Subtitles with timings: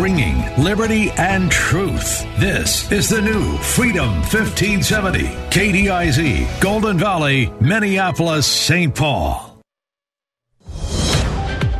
[0.00, 2.26] Ringing liberty and truth.
[2.38, 5.24] This is the new Freedom 1570.
[5.50, 8.94] KDIZ, Golden Valley, Minneapolis, St.
[8.94, 9.62] Paul.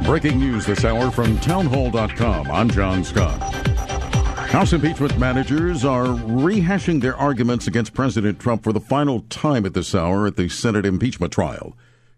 [0.04, 2.50] Breaking news this hour from townhall.com.
[2.50, 3.40] I'm John Scott.
[4.50, 9.74] House impeachment managers are rehashing their arguments against President Trump for the final time at
[9.74, 11.76] this hour at the Senate impeachment trial.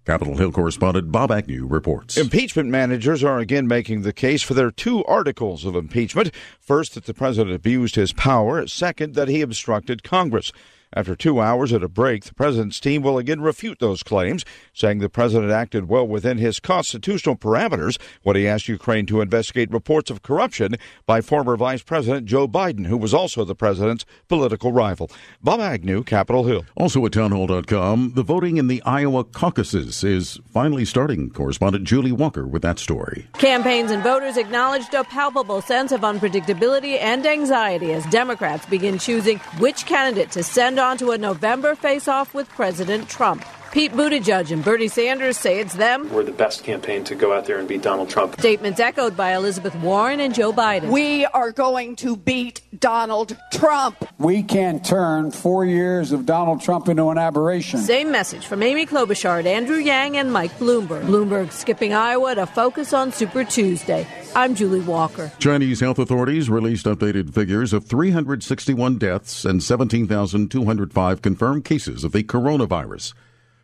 [0.09, 2.17] Capitol Hill correspondent Bob Agnew reports.
[2.17, 6.31] Impeachment managers are again making the case for their two articles of impeachment.
[6.59, 8.67] First, that the president abused his power.
[8.67, 10.51] Second, that he obstructed Congress.
[10.95, 15.01] After two hours at a break, the president's team will again refute those claims, saying
[15.01, 20.11] the president acted well within his constitutional parameters when he asked Ukraine to investigate reports
[20.11, 25.11] of corruption by former Vice President Joe Biden, who was also the president's political rival.
[25.43, 26.65] Bob Agnew, Capitol Hill.
[26.75, 31.29] Also at townhall.com, the voting in the Iowa caucuses is finally starting.
[31.31, 33.29] Correspondent Julie Walker with that story.
[33.35, 39.39] Campaigns and voters acknowledged a palpable sense of unpredictability and anxiety as Democrats begin choosing
[39.59, 43.45] which candidate to send on to a November face-off with President Trump.
[43.71, 46.11] Pete Buttigieg and Bernie Sanders say it's them.
[46.11, 48.39] We're the best campaign to go out there and beat Donald Trump.
[48.41, 50.91] Statements echoed by Elizabeth Warren and Joe Biden.
[50.91, 54.09] We are going to beat Donald Trump.
[54.19, 57.81] We can't turn four years of Donald Trump into an aberration.
[57.81, 61.03] Same message from Amy Klobuchar, Andrew Yang, and Mike Bloomberg.
[61.03, 64.07] Bloomberg skipping Iowa to focus on Super Tuesday.
[64.35, 65.31] I'm Julie Walker.
[65.39, 72.23] Chinese health authorities released updated figures of 361 deaths and 17,205 confirmed cases of the
[72.23, 73.13] coronavirus.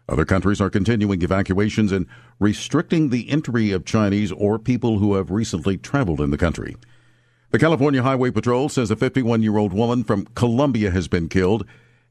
[0.08, 2.06] Other countries are continuing evacuations and
[2.38, 6.76] restricting the entry of Chinese or people who have recently traveled in the country.
[7.50, 11.64] The California Highway Patrol says a 51 year old woman from Colombia has been killed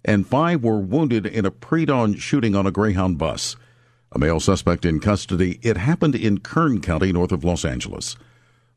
[0.06, 3.56] and five were wounded in a pre dawn shooting on a Greyhound bus.
[4.12, 5.60] A male suspect in custody.
[5.62, 8.16] It happened in Kern County, north of Los Angeles.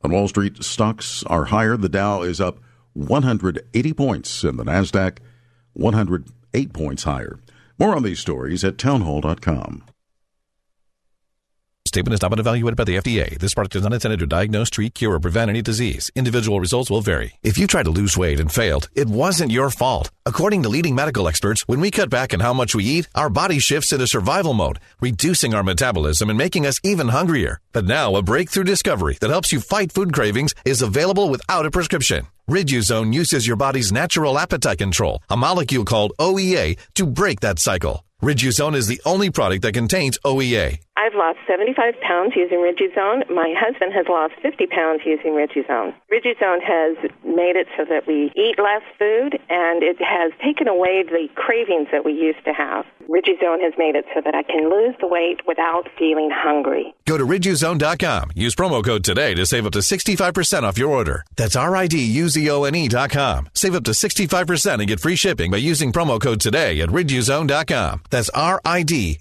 [0.03, 1.77] On Wall Street, stocks are higher.
[1.77, 2.59] The Dow is up
[2.95, 5.19] 180 points and the NASDAQ
[5.75, 7.39] 108 points higher.
[7.79, 9.85] More on these stories at townhall.com.
[11.87, 13.39] Statement has not been evaluated by the FDA.
[13.39, 16.11] This product is not intended to diagnose, treat, cure, or prevent any disease.
[16.15, 17.35] Individual results will vary.
[17.43, 20.11] If you tried to lose weight and failed, it wasn't your fault.
[20.25, 23.31] According to leading medical experts, when we cut back on how much we eat, our
[23.31, 27.61] body shifts into survival mode, reducing our metabolism and making us even hungrier.
[27.73, 31.71] But now, a breakthrough discovery that helps you fight food cravings is available without a
[31.71, 32.27] prescription.
[32.49, 38.05] Riduzone uses your body's natural appetite control, a molecule called OEA, to break that cycle.
[38.23, 40.79] Riduzone is the only product that contains OEA.
[40.97, 43.29] I've lost 75 pounds using Riduzone.
[43.29, 45.95] My husband has lost 50 pounds using Riduzone.
[46.11, 51.03] Riduzone has made it so that we eat less food and it has taken away
[51.05, 52.87] the cravings that we used to have.
[53.09, 56.95] Riduzone has made it so that I can lose the weight without feeling hungry.
[57.07, 58.31] Go to riduzone.com.
[58.35, 61.25] Use promo code today to save up to 65% off your order.
[61.37, 63.49] That's R-I-D-U-Z-O-N-E.com.
[63.55, 68.03] Save up to 65% and get free shipping by using promo code today at riduzone.com.
[68.11, 69.17] That's R-I-D-U-Z-O-N-E.com.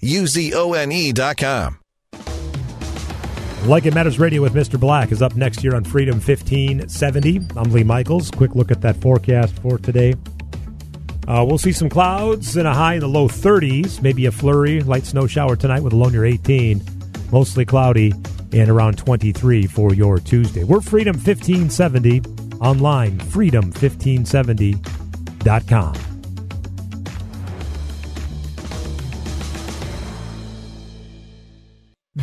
[3.66, 4.78] Like It Matters Radio with Mr.
[4.78, 7.40] Black is up next year on Freedom 1570.
[7.56, 8.30] I'm Lee Michaels.
[8.30, 10.14] Quick look at that forecast for today.
[11.26, 14.82] Uh, we'll see some clouds and a high in the low 30s, maybe a flurry,
[14.82, 16.80] light snow shower tonight with a low near 18.
[17.32, 18.12] Mostly cloudy
[18.52, 20.62] and around 23 for your Tuesday.
[20.62, 22.20] We're Freedom 1570
[22.60, 26.05] online, freedom1570.com.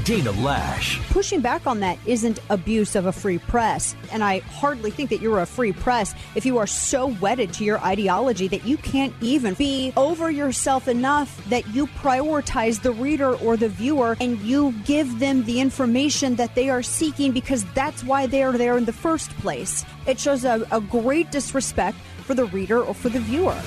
[0.03, 1.01] Dana Loesch.
[1.11, 3.95] Pushing back on that isn't abuse of a free press.
[4.11, 7.63] And I hardly think that you're a free press if you are so wedded to
[7.63, 13.35] your ideology that you can't even be over yourself enough that you prioritize the reader
[13.37, 18.03] or the viewer and you give them the information that they are seeking because that's
[18.03, 19.85] why they are there in the first place.
[20.05, 23.57] It shows a, a great disrespect for the reader or for the viewer.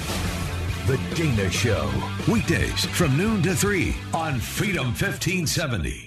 [0.86, 1.90] The Dana Show.
[2.28, 6.05] Weekdays from noon to 3 on Freedom 1570.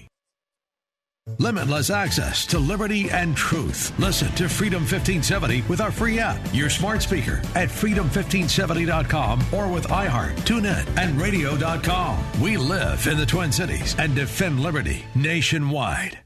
[1.37, 3.97] Limitless access to liberty and truth.
[3.99, 9.87] Listen to Freedom 1570 with our free app, your smart speaker at freedom1570.com or with
[9.87, 12.23] iHeart, TuneIn, and radio.com.
[12.41, 16.19] We live in the Twin Cities and defend liberty nationwide.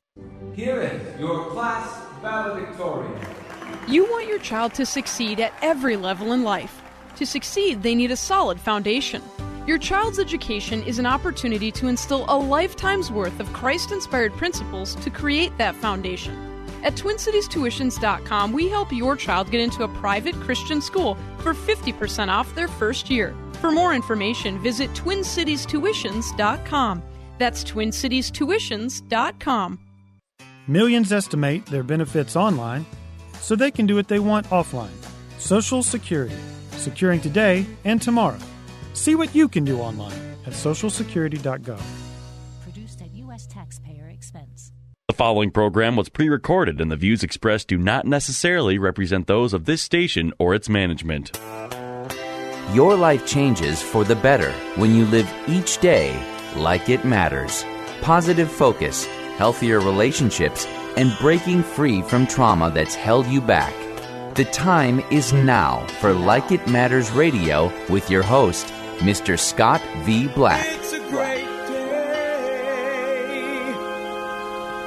[0.53, 3.19] Here is your Class valedictorian.
[3.87, 6.81] You want your child to succeed at every level in life.
[7.17, 9.21] To succeed, they need a solid foundation.
[9.65, 14.95] Your child's education is an opportunity to instill a lifetime's worth of Christ inspired principles
[14.95, 16.35] to create that foundation.
[16.83, 22.53] At TwinCitiesTuitions.com, we help your child get into a private Christian school for 50% off
[22.55, 23.33] their first year.
[23.61, 27.03] For more information, visit TwinCitiesTuitions.com.
[27.37, 29.79] That's TwinCitiesTuitions.com.
[30.67, 32.85] Millions estimate their benefits online
[33.39, 34.91] so they can do what they want offline.
[35.39, 36.35] Social Security,
[36.71, 38.39] securing today and tomorrow.
[38.93, 41.81] See what you can do online at socialsecurity.gov.
[42.63, 43.47] Produced at U.S.
[43.47, 44.71] taxpayer expense.
[45.07, 49.53] The following program was pre recorded, and the views expressed do not necessarily represent those
[49.53, 51.39] of this station or its management.
[52.73, 56.17] Your life changes for the better when you live each day
[56.55, 57.65] like it matters.
[58.01, 59.05] Positive focus,
[59.37, 60.65] healthier relationships,
[60.97, 63.73] and breaking free from trauma that's held you back.
[64.35, 68.73] The time is now for Like It Matters Radio with your host,
[69.03, 69.37] Mr.
[69.37, 70.29] Scott V.
[70.29, 70.65] Black.
[70.65, 72.05] It's a great day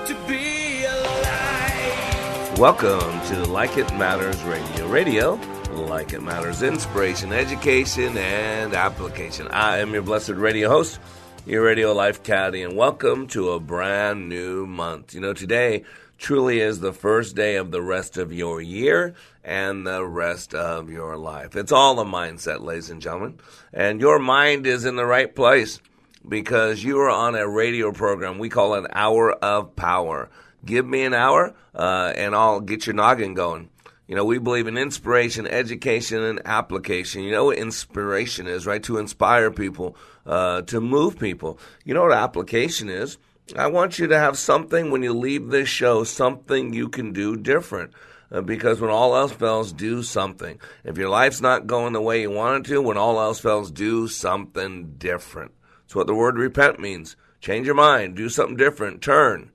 [0.07, 2.59] to be alive.
[2.59, 4.89] Welcome to Like It Matters Radio.
[4.89, 5.35] Radio,
[5.71, 9.49] like it matters, inspiration, education, and application.
[9.49, 10.99] I am your blessed radio host,
[11.45, 15.13] your radio life caddy, and welcome to a brand new month.
[15.13, 15.85] You know, today
[16.19, 19.15] truly is the first day of the rest of your year
[19.45, 21.57] and the rest of your life.
[21.57, 23.39] It's all a mindset, ladies and gentlemen.
[23.73, 25.81] And your mind is in the right place
[26.29, 28.39] because you are on a radio program.
[28.39, 30.31] We call it Hour of Power.
[30.65, 33.71] Give me an hour uh, and I'll get your noggin going.
[34.09, 37.23] You know, we believe in inspiration, education, and application.
[37.23, 38.83] You know what inspiration is, right?
[38.85, 41.59] To inspire people, uh, to move people.
[41.85, 43.19] You know what application is?
[43.55, 47.37] I want you to have something when you leave this show, something you can do
[47.37, 47.93] different.
[48.31, 50.59] Uh, because when all else fails, do something.
[50.83, 53.71] If your life's not going the way you want it to, when all else fails,
[53.71, 55.53] do something different.
[55.83, 57.15] That's what the word repent means.
[57.41, 59.53] Change your mind, do something different, turn.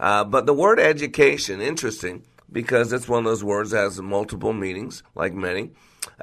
[0.00, 4.54] Uh, but the word education, interesting, because it's one of those words that has multiple
[4.54, 5.72] meanings, like many.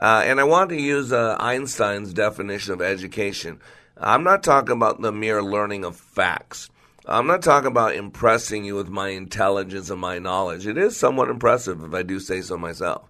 [0.01, 3.60] Uh, and I want to use uh, Einstein's definition of education.
[3.98, 6.71] I'm not talking about the mere learning of facts.
[7.06, 10.66] I'm not talking about impressing you with my intelligence and my knowledge.
[10.66, 13.10] It is somewhat impressive if I do say so myself.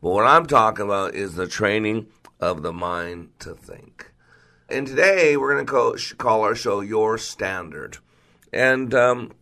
[0.00, 2.06] But what I'm talking about is the training
[2.38, 4.12] of the mind to think.
[4.68, 7.98] And today we're going to call, call our show Your Standard.
[8.52, 9.32] And um,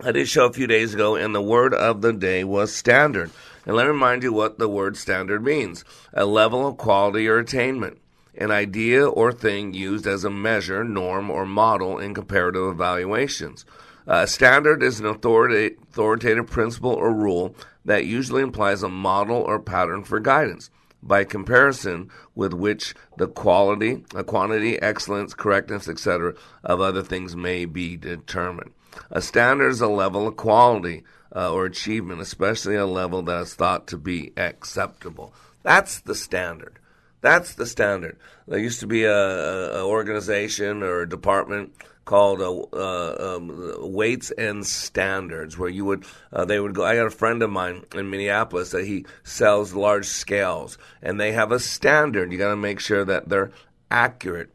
[0.00, 3.30] I did show a few days ago, and the word of the day was standard.
[3.66, 7.38] And let me remind you what the word standard means a level of quality or
[7.38, 7.98] attainment
[8.36, 13.64] an idea or thing used as a measure, norm, or model in comparative evaluations.
[14.06, 17.54] A standard is an authoritative principle or rule
[17.84, 20.70] that usually implies a model or pattern for guidance,
[21.02, 27.64] by comparison with which the quality, a quantity, excellence, correctness, etc., of other things may
[27.64, 28.72] be determined.
[29.10, 31.02] A standard is a level of quality
[31.34, 35.34] uh, or achievement, especially a level that is thought to be acceptable.
[35.62, 36.78] That's the standard.
[37.24, 38.18] That's the standard.
[38.46, 41.72] There used to be a, a, organization or a department
[42.04, 46.04] called uh, uh, um, weights and standards, where you would
[46.34, 46.84] uh, they would go.
[46.84, 51.32] I got a friend of mine in Minneapolis that he sells large scales, and they
[51.32, 52.30] have a standard.
[52.30, 53.52] You got to make sure that they're
[53.90, 54.50] accurate.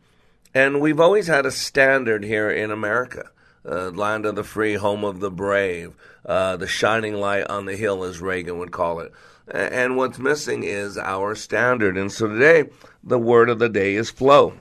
[0.54, 3.32] And we've always had a standard here in America.
[3.68, 8.04] Uh, land of the free, home of the brave, the shining light on the hill,
[8.04, 9.12] as Reagan would call it.
[9.52, 11.98] And what's missing is our standard.
[11.98, 12.70] And so today,
[13.04, 14.54] the word of the day is flow.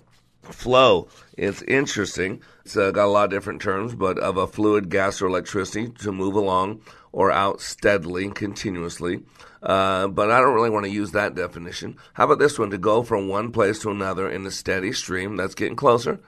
[0.42, 1.08] Flow.
[1.36, 2.42] It's interesting.
[2.64, 5.90] It's uh, got a lot of different terms, but of a fluid, gas, or electricity
[6.00, 6.80] to move along
[7.12, 9.22] or out steadily, continuously.
[9.62, 11.96] Uh, but I don't really want to use that definition.
[12.14, 12.70] How about this one?
[12.70, 15.36] To go from one place to another in a steady stream.
[15.36, 16.20] That's getting closer.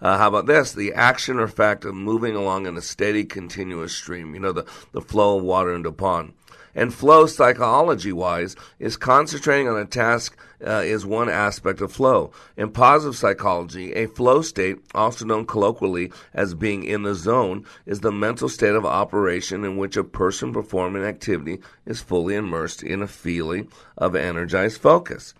[0.00, 0.72] Uh, how about this?
[0.72, 4.34] The action or fact of moving along in a steady, continuous stream.
[4.34, 6.34] You know, the, the flow of water into a pond.
[6.76, 12.32] And flow, psychology wise, is concentrating on a task uh, is one aspect of flow.
[12.54, 18.00] In positive psychology, a flow state, also known colloquially as being in the zone, is
[18.00, 23.00] the mental state of operation in which a person performing activity is fully immersed in
[23.00, 25.32] a feeling of energized focus.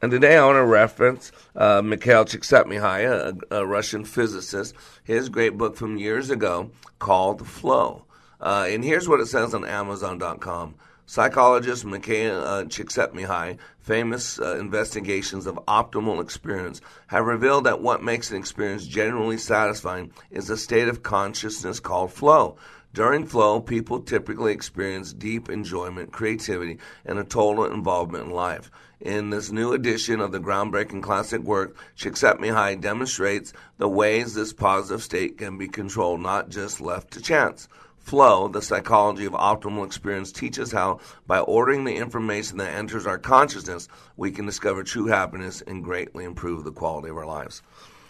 [0.00, 5.58] And today I want to reference uh, Mikhail Csikszentmihalyi, a, a Russian physicist, his great
[5.58, 8.06] book from years ago called Flow.
[8.40, 10.74] Uh, and here's what it says on Amazon.com.
[11.06, 18.30] Psychologist Mikhail uh, Csikszentmihalyi, famous uh, investigations of optimal experience, have revealed that what makes
[18.30, 22.56] an experience genuinely satisfying is a state of consciousness called flow.
[22.94, 28.70] During flow, people typically experience deep enjoyment, creativity, and a total involvement in life.
[29.00, 35.02] In this new edition of the groundbreaking classic work, Csikszentmihalyi demonstrates the ways this positive
[35.02, 37.66] state can be controlled, not just left to chance.
[38.00, 43.18] Flow, the psychology of optimal experience, teaches how, by ordering the information that enters our
[43.18, 47.62] consciousness, we can discover true happiness and greatly improve the quality of our lives.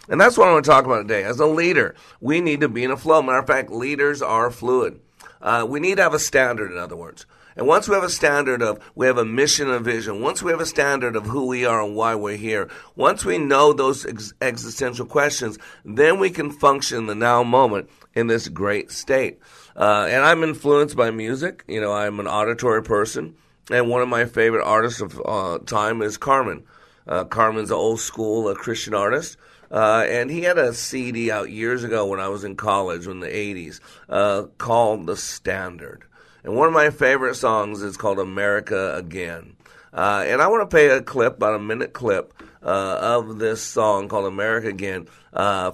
[0.09, 1.23] And that's what I want to talk about today.
[1.23, 3.21] As a leader, we need to be in a flow.
[3.21, 4.99] Matter of fact, leaders are fluid.
[5.41, 7.25] Uh, we need to have a standard, in other words.
[7.55, 10.51] And once we have a standard of, we have a mission and vision, once we
[10.51, 14.05] have a standard of who we are and why we're here, once we know those
[14.05, 19.39] ex- existential questions, then we can function the now moment in this great state.
[19.75, 21.63] Uh, and I'm influenced by music.
[21.67, 23.35] You know, I'm an auditory person.
[23.69, 26.63] And one of my favorite artists of uh, time is Carmen.
[27.07, 29.37] Uh, Carmen's an old school Christian artist.
[29.71, 33.21] Uh, and he had a CD out years ago when I was in college in
[33.21, 36.03] the 80s uh, called The Standard.
[36.43, 39.55] And one of my favorite songs is called America Again.
[39.93, 44.07] Uh, and I want to play a clip, about a minute clip, of this song
[44.07, 45.07] called America Again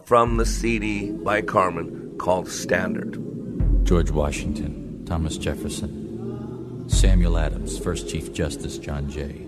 [0.06, 3.57] from the CD by Carmen called Standard.
[3.88, 9.48] George Washington, Thomas Jefferson, Samuel Adams, First Chief Justice John Jay.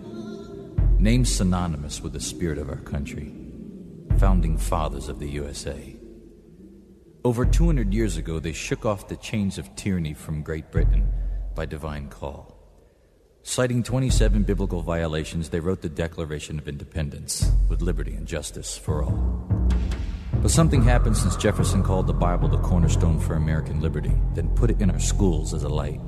[0.97, 3.33] Names synonymous with the spirit of our country,
[4.17, 5.93] founding fathers of the USA.
[7.25, 11.11] Over 200 years ago, they shook off the chains of tyranny from Great Britain
[11.53, 12.55] by divine call.
[13.43, 19.03] Citing 27 biblical violations, they wrote the Declaration of Independence with liberty and justice for
[19.03, 19.58] all.
[20.41, 24.71] But something happened since Jefferson called the Bible the cornerstone for American liberty, then put
[24.71, 25.99] it in our schools as a light.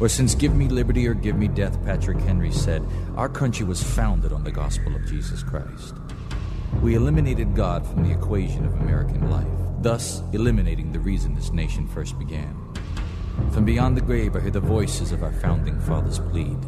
[0.00, 2.86] Or since Give Me Liberty or Give Me Death, Patrick Henry said,
[3.16, 5.94] our country was founded on the gospel of Jesus Christ.
[6.82, 9.46] We eliminated God from the equation of American life
[9.86, 12.56] thus eliminating the reason this nation first began.
[13.52, 16.58] From beyond the grave, I hear the voices of our founding fathers plead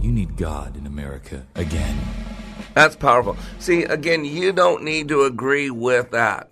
[0.00, 1.98] You need God in America again.
[2.74, 3.36] That's powerful.
[3.58, 6.50] See, again, you don't need to agree with that.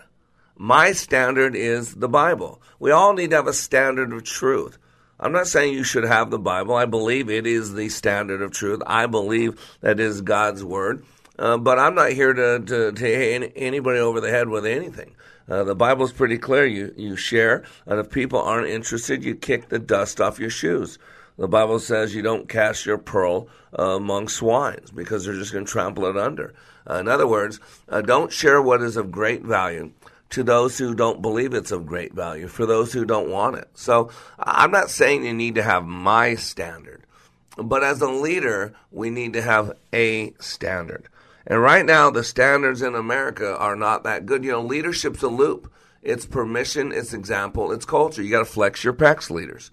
[0.57, 2.61] My standard is the Bible.
[2.79, 4.77] We all need to have a standard of truth.
[5.19, 6.75] I'm not saying you should have the Bible.
[6.75, 8.83] I believe it is the standard of truth.
[8.87, 11.05] I believe that is God's word.
[11.39, 15.15] Uh, but I'm not here to, to, to hit anybody over the head with anything.
[15.49, 16.67] Uh, the Bible's pretty clear.
[16.67, 20.99] You, you share, and if people aren't interested, you kick the dust off your shoes.
[21.41, 25.65] The Bible says you don't cast your pearl uh, among swines because they're just going
[25.65, 26.53] to trample it under.
[26.89, 29.93] Uh, in other words, uh, don't share what is of great value
[30.29, 33.71] to those who don't believe it's of great value, for those who don't want it.
[33.73, 37.05] So I'm not saying you need to have my standard,
[37.57, 41.09] but as a leader, we need to have a standard.
[41.47, 44.45] And right now, the standards in America are not that good.
[44.45, 45.73] You know, leadership's a loop.
[46.03, 48.23] It's permission, it's example, it's culture.
[48.23, 49.71] You got to flex your pecs, leaders.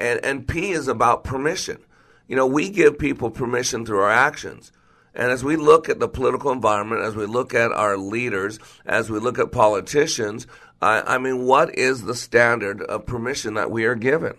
[0.00, 1.78] And, and P is about permission.
[2.26, 4.72] You know, we give people permission through our actions.
[5.14, 9.10] And as we look at the political environment, as we look at our leaders, as
[9.10, 10.46] we look at politicians,
[10.80, 14.34] I, I mean, what is the standard of permission that we are given,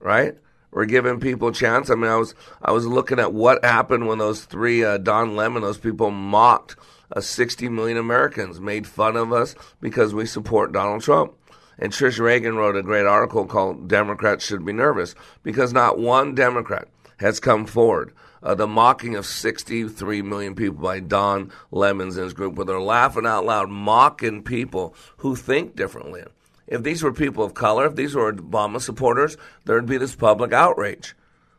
[0.00, 0.36] right?
[0.70, 1.88] We're giving people chance.
[1.88, 5.34] I mean, I was I was looking at what happened when those three uh, Don
[5.34, 6.76] Lemon, those people mocked
[7.14, 11.32] uh, 60 million Americans, made fun of us because we support Donald Trump.
[11.78, 16.34] And Trish Regan wrote a great article called "Democrats Should Be Nervous" because not one
[16.34, 18.12] Democrat has come forward.
[18.42, 22.80] Uh, the mocking of 63 million people by Don Lemons and his group, where they're
[22.80, 26.22] laughing out loud, mocking people who think differently.
[26.66, 30.52] If these were people of color, if these were Obama supporters, there'd be this public
[30.52, 31.16] outrage.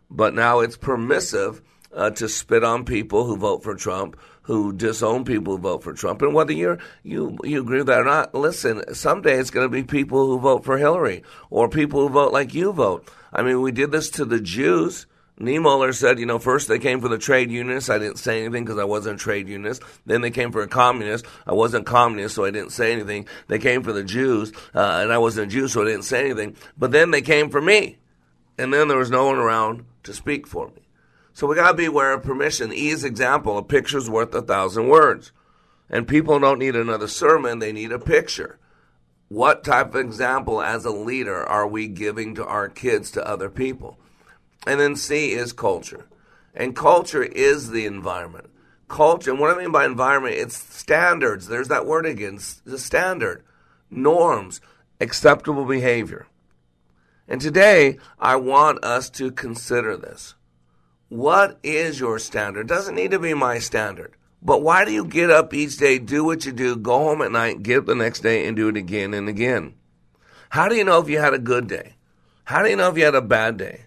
[0.10, 1.62] But now it's permissive
[1.94, 4.18] uh, to spit on people who vote for Trump,
[4.50, 6.24] who disown people who vote for Trump.
[6.24, 9.72] And whether you're, you you agree with that or not, listen, someday it's going to
[9.72, 13.08] be people who vote for Hillary or people who vote like you vote.
[13.32, 15.06] I mean, we did this to the Jews.
[15.40, 17.92] Niemöller said, you know, first they came for the trade unionists.
[17.92, 19.84] I didn't say anything because I wasn't a trade unionist.
[20.08, 21.28] Then they came for a communist.
[21.46, 23.28] I wasn't communist, so I didn't say anything.
[23.50, 26.26] They came for the Jews, uh, and I wasn't a Jew, so I didn't say
[26.26, 26.56] anything.
[26.76, 28.00] But then they came for me.
[28.58, 30.89] And then there was no one around to speak for me.
[31.34, 32.74] So we got to be aware of permission.
[32.74, 35.32] E's example, a picture's worth a thousand words.
[35.90, 38.60] And people don't need another sermon, they need a picture.
[39.30, 43.50] What type of example as a leader are we giving to our kids, to other
[43.50, 44.00] people?
[44.66, 46.08] And then C is culture.
[46.54, 48.50] And culture is the environment.
[48.88, 51.48] Culture, and what I mean by environment, it's standards.
[51.48, 53.44] There's that word again, the standard,
[53.92, 54.62] norms,
[55.00, 56.28] acceptable behavior.
[57.28, 60.34] And today, I want us to consider this.
[61.10, 62.68] What is your standard?
[62.68, 64.16] Doesn't need to be my standard.
[64.42, 67.32] But why do you get up each day, do what you do, go home at
[67.32, 69.74] night, get up the next day, and do it again and again?
[70.50, 71.96] How do you know if you had a good day?
[72.46, 73.86] How do you know if you had a bad day?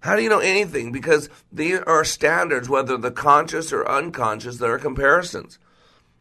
[0.00, 0.90] How do you know anything?
[0.90, 5.58] Because these are standards, whether the conscious or unconscious, there are comparisons.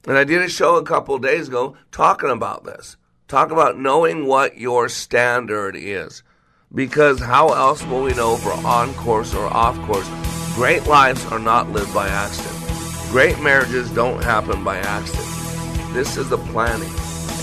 [0.07, 2.96] And I did a show a couple days ago talking about this.
[3.27, 6.24] Talk about knowing what your standard is.
[6.74, 10.09] Because how else will we know we're on course or off course?
[10.53, 12.55] Great lives are not lived by accident.
[13.09, 15.25] Great marriages don't happen by accident.
[15.93, 16.91] This is the planning.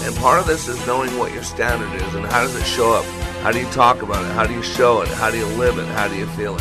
[0.05, 2.93] And part of this is knowing what your standard is and how does it show
[2.93, 3.05] up.
[3.41, 4.33] How do you talk about it?
[4.33, 5.09] How do you show it?
[5.09, 5.87] How do you live it?
[5.87, 6.61] How do you feel it?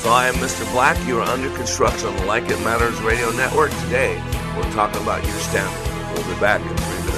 [0.00, 0.70] So I am Mr.
[0.72, 0.96] Black.
[1.06, 3.70] You are under construction on the Like It Matters Radio Network.
[3.82, 4.16] Today,
[4.56, 6.14] we're talking about your standard.
[6.14, 7.17] We'll be back in three minutes.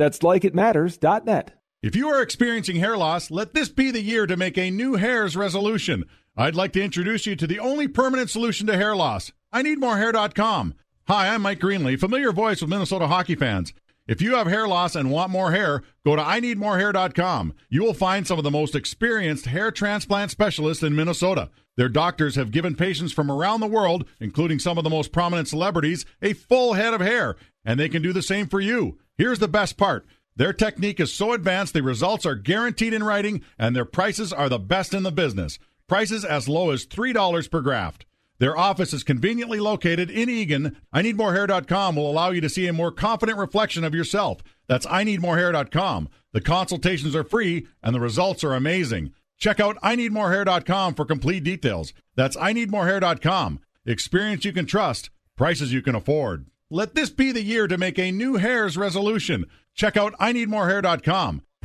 [0.00, 1.60] That's likeitmatters.net.
[1.82, 4.94] If you are experiencing hair loss, let this be the year to make a new
[4.94, 6.06] hairs resolution.
[6.34, 9.30] I'd like to introduce you to the only permanent solution to hair loss.
[9.52, 10.72] I need more hair.com.
[11.06, 13.74] Hi, I'm Mike Greenlay, familiar voice with Minnesota hockey fans.
[14.08, 17.52] If you have hair loss and want more hair, go to I IneedMoreHair.com.
[17.68, 21.50] You will find some of the most experienced hair transplant specialists in Minnesota.
[21.76, 25.46] Their doctors have given patients from around the world, including some of the most prominent
[25.46, 28.98] celebrities, a full head of hair, and they can do the same for you.
[29.16, 30.06] Here's the best part.
[30.36, 34.48] Their technique is so advanced, the results are guaranteed in writing, and their prices are
[34.48, 35.58] the best in the business.
[35.86, 38.06] Prices as low as $3 per graft.
[38.38, 40.78] Their office is conveniently located in Eagan.
[40.94, 44.42] I Need More IneedMoreHair.com will allow you to see a more confident reflection of yourself.
[44.66, 46.08] That's I Need More IneedMoreHair.com.
[46.32, 49.12] The consultations are free, and the results are amazing.
[49.36, 51.92] Check out I Need More IneedMoreHair.com for complete details.
[52.16, 53.60] That's I Need More IneedMoreHair.com.
[53.84, 56.46] Experience you can trust, prices you can afford.
[56.72, 59.46] Let this be the year to make a new hairs resolution.
[59.74, 61.42] Check out I need more IneedMoreHair.com.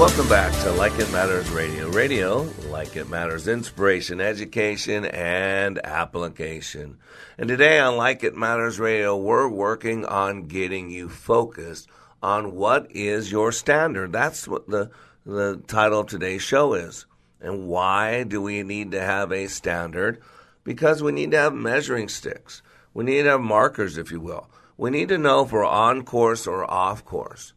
[0.00, 1.88] Welcome back to Like It Matters Radio.
[1.90, 6.98] Radio, like it matters, inspiration, education, and application.
[7.38, 11.88] And today on Like It Matters Radio, we're working on getting you focused
[12.20, 14.10] on what is your standard.
[14.10, 14.90] That's what the,
[15.24, 17.06] the title of today's show is.
[17.40, 20.20] And why do we need to have a standard?
[20.64, 22.62] Because we need to have measuring sticks.
[22.92, 24.48] We need to have markers, if you will.
[24.80, 27.52] We need to know if we're on course or off course.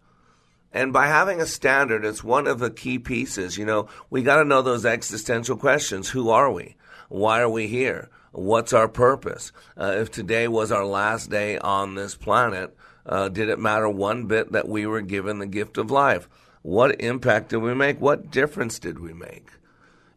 [0.74, 3.58] And by having a standard, it's one of the key pieces.
[3.58, 6.10] You know, we got to know those existential questions.
[6.10, 6.76] Who are we?
[7.08, 8.10] Why are we here?
[8.34, 9.54] What's our purpose?
[9.80, 14.26] Uh, if today was our last day on this planet, uh, did it matter one
[14.26, 16.28] bit that we were given the gift of life?
[16.62, 18.02] What impact did we make?
[18.02, 19.48] What difference did we make?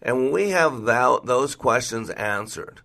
[0.02, 2.80] And when we have that, those questions answered,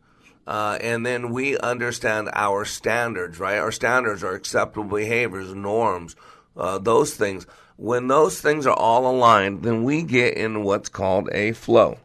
[0.47, 3.57] uh, and then we understand our standards, right?
[3.57, 6.15] Our standards are acceptable behaviors, norms,
[6.57, 7.45] uh, those things.
[7.77, 11.97] When those things are all aligned, then we get in what's called a flow.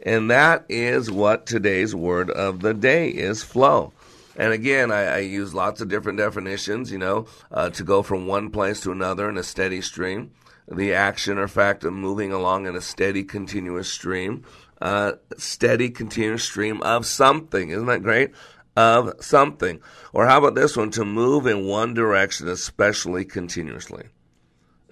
[0.00, 3.92] And that is what today's word of the day is flow.
[4.36, 8.26] And again, I, I use lots of different definitions, you know, uh, to go from
[8.26, 10.30] one place to another in a steady stream.
[10.70, 14.44] The action or fact of moving along in a steady, continuous stream.
[14.80, 17.70] Uh, steady, continuous stream of something.
[17.70, 18.30] Isn't that great?
[18.76, 19.80] Of something.
[20.12, 20.90] Or how about this one?
[20.92, 24.04] To move in one direction, especially continuously.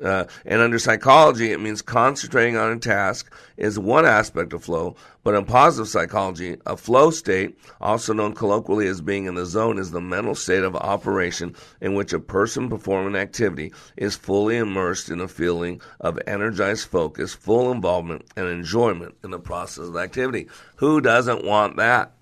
[0.02, 4.94] Uh, and under psychology, it means concentrating on a task is one aspect of flow.
[5.24, 9.78] But in positive psychology, a flow state, also known colloquially as being in the zone,
[9.78, 15.08] is the mental state of operation in which a person performing activity is fully immersed
[15.08, 20.00] in a feeling of energized focus, full involvement, and enjoyment in the process of the
[20.00, 20.46] activity.
[20.76, 22.12] Who doesn't want that?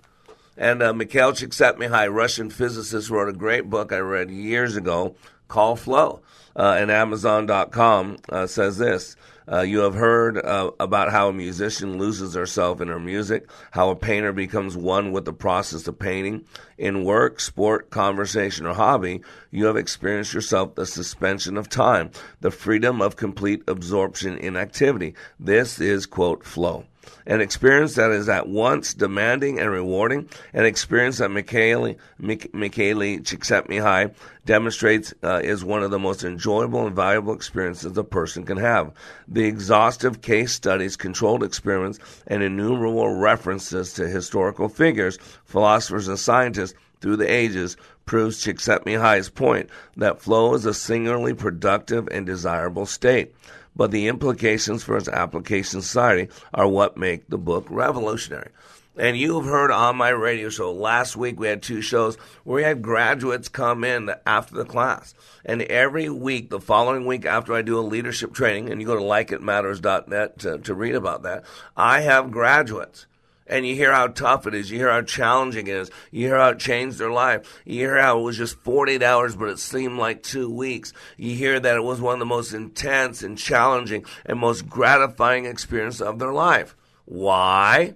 [0.57, 5.17] And uh, Mikhail Csikszentmihalyi, Russian physicist, wrote a great book I read years ago
[5.49, 6.21] called Flow
[6.55, 9.15] uh, and Amazon.com uh, says this.
[9.51, 13.91] Uh, you have heard uh, about how a musician loses herself in her music, how
[13.91, 16.43] a painter becomes one with the process of painting.
[16.79, 22.09] In work, sport, conversation, or hobby, you have experienced yourself the suspension of time,
[22.41, 25.13] the freedom of complete absorption in activity.
[25.39, 26.85] This is, quote, flow
[27.25, 34.13] an experience that is at once demanding and rewarding, an experience that Mikhaili, Mikhaili Csikszentmihalyi
[34.45, 38.93] demonstrates uh, is one of the most enjoyable and valuable experiences a person can have.
[39.27, 46.75] The exhaustive case studies, controlled experiments, and innumerable references to historical figures, philosophers, and scientists
[47.01, 53.33] through the ages proves Csikszentmihalyi's point that flow is a singularly productive and desirable state
[53.75, 58.51] but the implications for its application society are what make the book revolutionary.
[58.97, 62.63] And you've heard on my radio show last week, we had two shows where we
[62.63, 65.13] had graduates come in after the class.
[65.43, 68.95] And every week, the following week after I do a leadership training, and you go
[68.95, 71.43] to likeitmatters.net to, to read about that,
[71.75, 73.05] I have graduates
[73.47, 74.71] and you hear how tough it is.
[74.71, 75.91] You hear how challenging it is.
[76.11, 77.61] You hear how it changed their life.
[77.65, 80.93] You hear how it was just 48 hours, but it seemed like two weeks.
[81.17, 85.45] You hear that it was one of the most intense and challenging and most gratifying
[85.45, 86.75] experience of their life.
[87.05, 87.95] Why?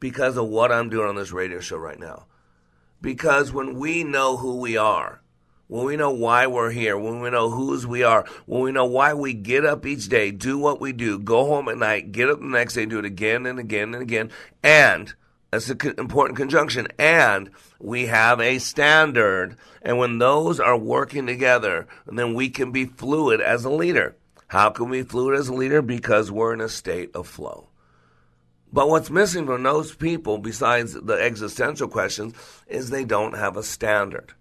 [0.00, 2.26] Because of what I'm doing on this radio show right now.
[3.00, 5.22] Because when we know who we are,
[5.68, 8.86] when we know why we're here, when we know whose we are, when we know
[8.86, 12.28] why we get up each day, do what we do, go home at night, get
[12.28, 14.30] up the next day, do it again and again and again,
[14.62, 15.14] and
[15.50, 19.56] that's an important conjunction, and we have a standard.
[19.80, 24.16] And when those are working together, then we can be fluid as a leader.
[24.48, 25.80] How can we be fluid as a leader?
[25.80, 27.68] Because we're in a state of flow.
[28.70, 32.34] But what's missing from those people, besides the existential questions,
[32.66, 34.34] is they don't have a standard.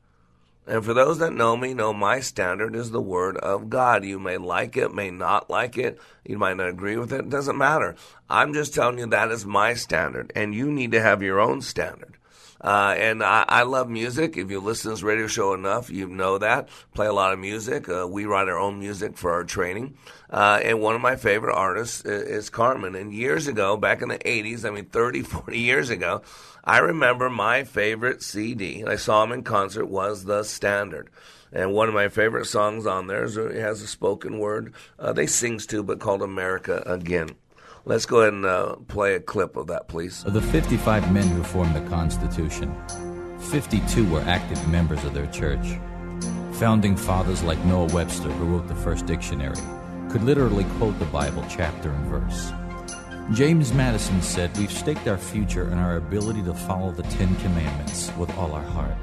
[0.68, 4.04] And for those that know me, know my standard is the Word of God.
[4.04, 7.30] You may like it, may not like it, you might not agree with it, it
[7.30, 7.96] doesn't matter.
[8.30, 11.62] I'm just telling you that is my standard, and you need to have your own
[11.62, 12.18] standard.
[12.60, 14.36] Uh, and I, I, love music.
[14.36, 16.70] If you listen to this radio show enough, you know that.
[16.94, 17.88] Play a lot of music.
[17.88, 19.96] Uh, we write our own music for our training.
[20.30, 22.96] Uh, and one of my favorite artists is, is Carmen.
[22.96, 26.24] And years ago, back in the 80s, I mean 30, 40 years ago,
[26.64, 31.10] I remember my favorite CD, I saw him in concert, was The Standard.
[31.54, 35.28] And one of my favorite songs on there is, has a spoken word uh, they
[35.28, 37.30] sings to, but called America Again.
[37.88, 40.26] Let's go ahead and uh, play a clip of that, please.
[40.26, 42.76] Of the 55 men who formed the Constitution,
[43.40, 45.80] 52 were active members of their church.
[46.56, 49.56] Founding fathers like Noah Webster, who wrote the first dictionary,
[50.12, 52.52] could literally quote the Bible chapter and verse.
[53.32, 58.12] James Madison said, We've staked our future in our ability to follow the Ten Commandments
[58.18, 58.98] with all our heart.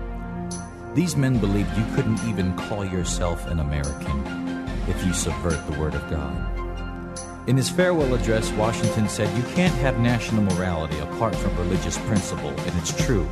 [0.94, 5.94] These men believed you couldn't even call yourself an American if you subvert the Word
[5.94, 6.53] of God.
[7.46, 12.48] In his farewell address, Washington said, You can't have national morality apart from religious principle,
[12.48, 13.28] and it's true.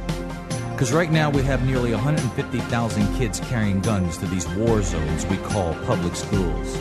[0.70, 5.38] Because right now we have nearly 150,000 kids carrying guns to these war zones we
[5.38, 6.76] call public schools.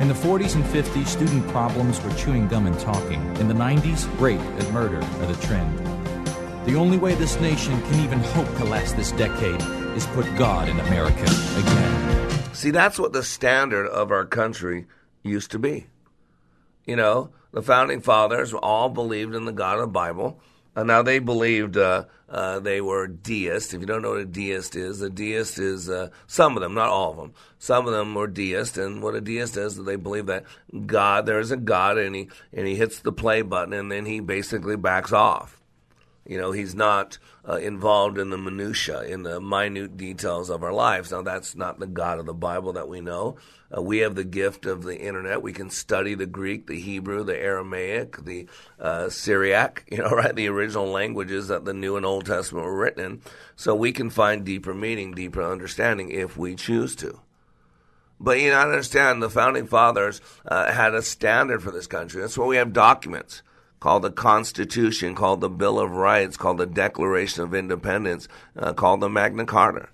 [0.00, 3.20] In the 40s and 50s, student problems were chewing gum and talking.
[3.36, 5.78] In the 90s, rape and murder are the trend.
[6.66, 9.60] The only way this nation can even hope to last this decade
[9.94, 11.22] is put God in America
[11.58, 12.54] again.
[12.54, 14.86] See, that's what the standard of our country
[15.22, 15.88] used to be.
[16.86, 20.40] You know, the founding fathers all believed in the God of the Bible.
[20.76, 23.72] And now they believed uh, uh, they were deists.
[23.72, 26.74] If you don't know what a deist is, a deist is uh, some of them,
[26.74, 27.32] not all of them.
[27.58, 30.44] Some of them were deists, and what a deist is, they believe that
[30.84, 34.04] God, there is a God, and he and he hits the play button, and then
[34.04, 35.62] he basically backs off.
[36.26, 40.72] You know, he's not uh, involved in the minutia, in the minute details of our
[40.72, 41.12] lives.
[41.12, 43.36] Now, that's not the God of the Bible that we know.
[43.76, 45.42] Uh, we have the gift of the internet.
[45.42, 48.46] We can study the Greek, the Hebrew, the Aramaic, the
[48.80, 50.34] uh, Syriac, you know, right?
[50.34, 53.22] The original languages that the New and Old Testament were written in.
[53.54, 57.20] So we can find deeper meaning, deeper understanding if we choose to.
[58.18, 62.20] But you know, I understand the founding fathers uh, had a standard for this country.
[62.20, 63.42] That's why we have documents
[63.86, 68.26] called the Constitution, called the Bill of Rights, called the Declaration of Independence,
[68.58, 69.90] uh, called the Magna Carta.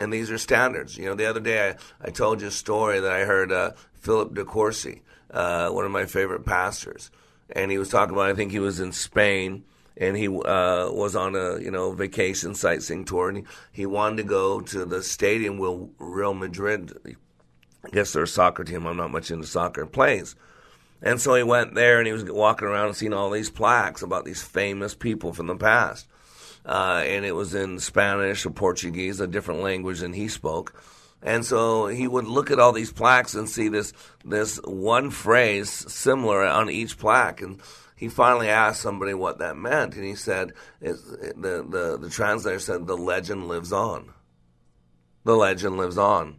[0.00, 0.96] And these are standards.
[0.96, 3.72] You know, the other day I, I told you a story that I heard uh,
[3.92, 7.10] Philip de Courcy, uh, one of my favorite pastors,
[7.50, 8.30] and he was talking about.
[8.30, 9.62] I think he was in Spain,
[9.98, 14.16] and he uh, was on a you know vacation sightseeing tour, and he, he wanted
[14.16, 16.94] to go to the stadium where Real Madrid.
[17.84, 18.86] I guess they're a soccer team.
[18.86, 19.84] I'm not much into soccer.
[19.84, 20.34] Plays.
[21.00, 24.02] And so he went there and he was walking around and seeing all these plaques
[24.02, 26.06] about these famous people from the past.
[26.66, 30.80] Uh, and it was in Spanish or Portuguese, a different language than he spoke.
[31.22, 33.92] And so he would look at all these plaques and see this
[34.24, 37.40] this one phrase similar on each plaque.
[37.40, 37.60] And
[37.96, 42.86] he finally asked somebody what that meant, and he said, the, the, the translator said,
[42.86, 44.12] the legend lives on.
[45.24, 46.38] The legend lives on.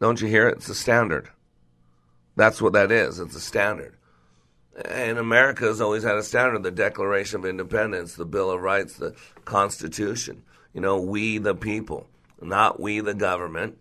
[0.00, 0.56] Don't you hear it?
[0.56, 1.30] It's a standard.
[2.40, 3.20] That's what that is.
[3.20, 3.94] It's a standard.
[4.86, 8.94] And America has always had a standard the Declaration of Independence, the Bill of Rights,
[8.94, 10.42] the Constitution.
[10.72, 12.06] You know, we the people,
[12.40, 13.76] not we the government.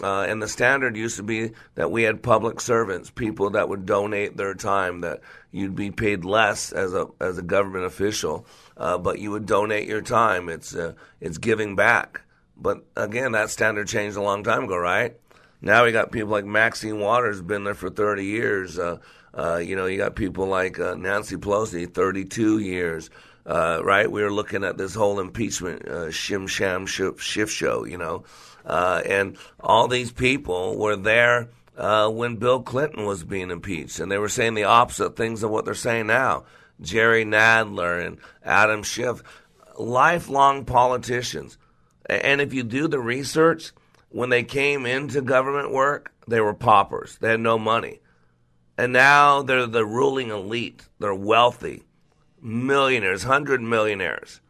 [0.00, 3.84] Uh, and the standard used to be that we had public servants, people that would
[3.84, 5.18] donate their time, that
[5.50, 9.88] you'd be paid less as a as a government official, uh, but you would donate
[9.88, 10.48] your time.
[10.48, 12.20] It's uh, it's giving back.
[12.56, 15.16] But again, that standard changed a long time ago, right?
[15.60, 18.78] Now we got people like Maxine Waters, been there for 30 years.
[18.78, 18.98] Uh,
[19.34, 23.10] uh, you know, you got people like uh, Nancy Pelosi, 32 years.
[23.44, 24.10] Uh, right?
[24.10, 28.24] We were looking at this whole impeachment uh, shim sham shift show, you know,
[28.66, 34.18] uh, and all these people were there when Bill Clinton was being impeached, and they
[34.18, 36.44] were saying the opposite things of what they're saying now.
[36.82, 39.22] Jerry Nadler and Adam Schiff,
[39.78, 41.56] lifelong politicians.
[42.04, 43.72] And if you do the research,
[44.10, 47.16] when they came into government work, they were paupers.
[47.18, 48.00] They had no money.
[48.76, 50.88] And now they're the ruling elite.
[50.98, 51.82] They're wealthy,
[52.40, 54.40] millionaires, hundred millionaires.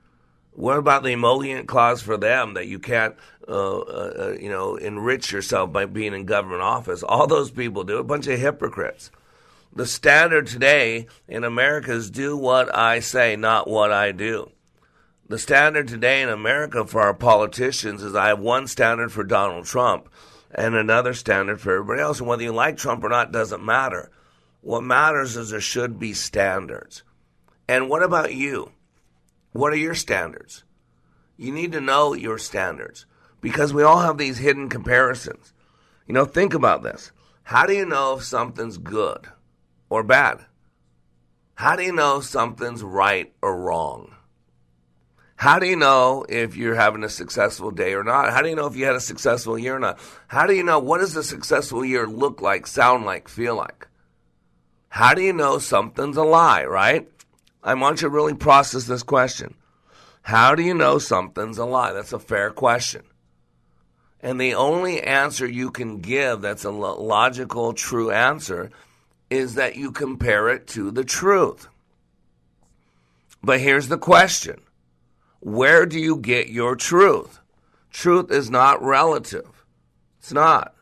[0.52, 3.14] What about the emolument clause for them that you can't,
[3.46, 7.02] uh, uh, you know, enrich yourself by being in government office?
[7.02, 7.98] All those people do.
[7.98, 9.10] A bunch of hypocrites.
[9.72, 14.50] The standard today in America is do what I say, not what I do.
[15.28, 19.66] The standard today in America for our politicians is I have one standard for Donald
[19.66, 20.08] Trump
[20.50, 22.18] and another standard for everybody else.
[22.18, 24.10] And whether you like Trump or not doesn't matter.
[24.62, 27.02] What matters is there should be standards.
[27.68, 28.72] And what about you?
[29.52, 30.64] What are your standards?
[31.36, 33.04] You need to know your standards
[33.42, 35.52] because we all have these hidden comparisons.
[36.06, 37.12] You know, think about this.
[37.42, 39.28] How do you know if something's good
[39.90, 40.46] or bad?
[41.56, 44.14] How do you know something's right or wrong?
[45.38, 48.32] How do you know if you're having a successful day or not?
[48.32, 50.00] How do you know if you had a successful year or not?
[50.26, 53.86] How do you know what does a successful year look like, sound like, feel like?
[54.88, 57.08] How do you know something's a lie, right?
[57.62, 59.54] I want you to really process this question.
[60.22, 61.92] How do you know something's a lie?
[61.92, 63.02] That's a fair question.
[64.20, 68.70] And the only answer you can give that's a logical, true answer
[69.30, 71.68] is that you compare it to the truth.
[73.40, 74.62] But here's the question
[75.40, 77.38] where do you get your truth?
[77.90, 79.64] Truth is not relative.
[80.18, 80.74] It's not.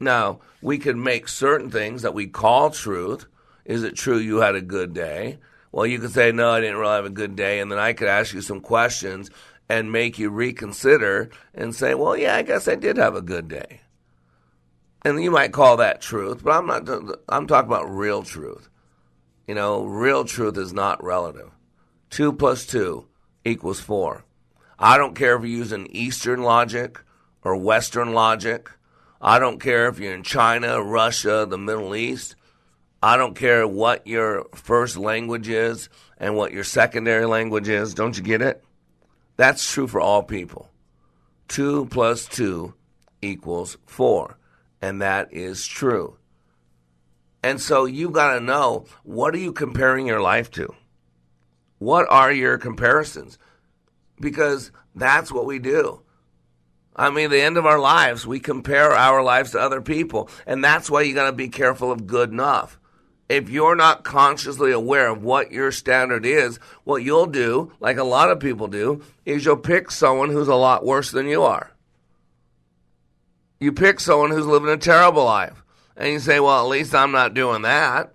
[0.00, 3.26] Now, we can make certain things that we call truth.
[3.64, 5.38] Is it true you had a good day?
[5.70, 7.60] Well, you could say, no, I didn't really have a good day.
[7.60, 9.30] And then I could ask you some questions
[9.68, 13.48] and make you reconsider and say, well, yeah, I guess I did have a good
[13.48, 13.80] day.
[15.04, 16.88] And you might call that truth, but I'm not,
[17.28, 18.68] I'm talking about real truth.
[19.46, 21.50] You know, real truth is not relative.
[22.10, 23.06] Two plus two
[23.44, 24.24] equals 4.
[24.78, 27.00] I don't care if you're using Eastern logic
[27.44, 28.70] or Western logic.
[29.20, 32.34] I don't care if you're in China, Russia, the Middle East.
[33.02, 37.94] I don't care what your first language is and what your secondary language is.
[37.94, 38.64] Don't you get it?
[39.36, 40.68] That's true for all people.
[41.48, 42.74] 2 plus 2
[43.20, 44.38] equals 4.
[44.80, 46.16] And that is true.
[47.42, 50.74] And so you've got to know what are you comparing your life to?
[51.82, 53.38] What are your comparisons?
[54.20, 56.02] Because that's what we do.
[56.94, 60.28] I mean, the end of our lives, we compare our lives to other people.
[60.46, 62.78] And that's why you got to be careful of good enough.
[63.32, 68.04] if you're not consciously aware of what your standard is, what you'll do, like a
[68.04, 71.72] lot of people do, is you'll pick someone who's a lot worse than you are.
[73.58, 75.64] You pick someone who's living a terrible life.
[75.96, 78.12] And you say, well, at least I'm not doing that.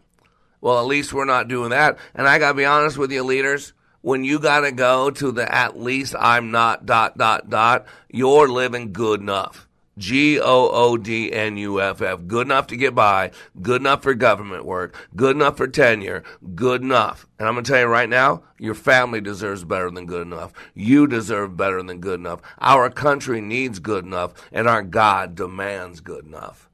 [0.62, 1.98] Well, at least we're not doing that.
[2.14, 3.74] And I got to be honest with you, leaders.
[4.02, 8.48] When you got to go to the at least I'm not dot, dot, dot, you're
[8.48, 9.68] living good enough.
[9.98, 12.28] G O O D N U F F.
[12.28, 16.84] Good enough to get by, good enough for government work, good enough for tenure, good
[16.84, 17.28] enough.
[17.40, 20.54] And I'm going to tell you right now, your family deserves better than good enough.
[20.76, 22.42] You deserve better than good enough.
[22.60, 26.67] Our country needs good enough, and our God demands good enough.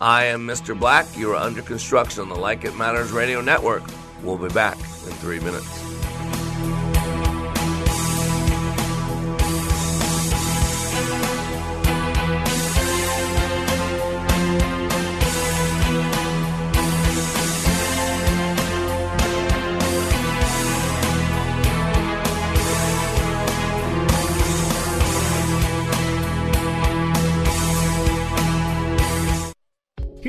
[0.00, 0.78] I am Mr.
[0.78, 1.06] Black.
[1.16, 3.82] You are under construction on the Like It Matters Radio Network.
[4.22, 5.87] We'll be back in three minutes.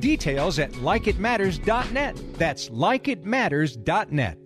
[0.00, 2.20] Details at likeitmatters.net.
[2.34, 4.38] That's likeitmatters.net.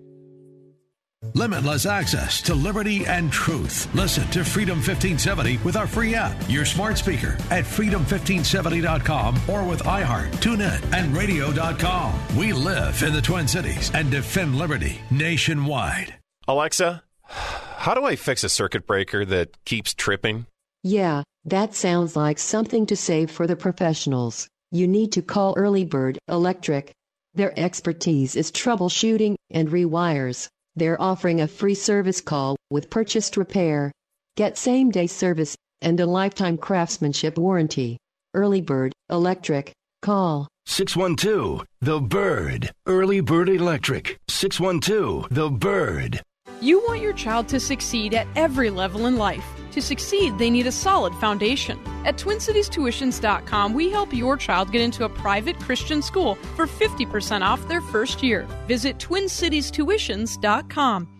[1.35, 3.95] Limitless access to liberty and truth.
[3.95, 9.83] Listen to Freedom 1570 with our free app, your smart speaker at freedom1570.com or with
[9.83, 12.19] iHeart, TuneIn, and radio.com.
[12.39, 16.15] We live in the Twin Cities and defend liberty nationwide.
[16.49, 20.47] Alexa, how do I fix a circuit breaker that keeps tripping?
[20.83, 24.49] Yeah, that sounds like something to save for the professionals.
[24.73, 26.93] You need to call Early Bird Electric.
[27.35, 30.47] Their expertise is troubleshooting and rewires.
[30.77, 33.91] They're offering a free service call with purchased repair.
[34.37, 37.97] Get same day service and a lifetime craftsmanship warranty.
[38.33, 39.73] Early Bird Electric.
[40.03, 42.71] Call 612 The Bird.
[42.87, 44.19] Early Bird Electric.
[44.29, 46.23] 612 The Bird.
[46.61, 49.45] You want your child to succeed at every level in life.
[49.73, 51.79] To succeed, they need a solid foundation.
[52.05, 57.69] At TwinCitiesTuitions.com, we help your child get into a private Christian school for 50% off
[57.69, 58.49] their first year.
[58.67, 61.20] Visit TwinCitiesTuitions.com.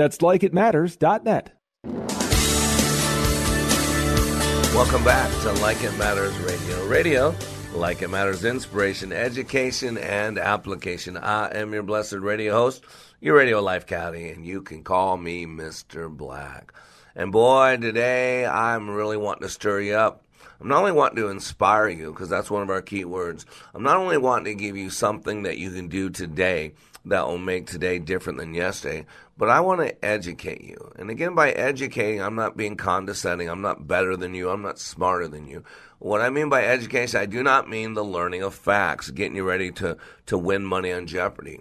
[0.00, 1.50] That's likeitmatters.net.
[4.74, 6.86] Welcome back to Like It Matters Radio.
[6.86, 7.34] Radio,
[7.74, 11.18] like it matters, inspiration, education, and application.
[11.18, 12.82] I am your blessed radio host,
[13.20, 16.10] your radio life caddy, and you can call me Mr.
[16.10, 16.72] Black.
[17.14, 20.24] And boy, today I'm really wanting to stir you up.
[20.60, 23.46] I'm not only wanting to inspire you, because that's one of our key words.
[23.74, 26.72] I'm not only wanting to give you something that you can do today
[27.06, 29.06] that will make today different than yesterday,
[29.38, 30.92] but I want to educate you.
[30.96, 33.48] And again, by educating, I'm not being condescending.
[33.48, 34.50] I'm not better than you.
[34.50, 35.64] I'm not smarter than you.
[35.98, 39.44] What I mean by education, I do not mean the learning of facts, getting you
[39.44, 41.60] ready to, to win money on Jeopardy.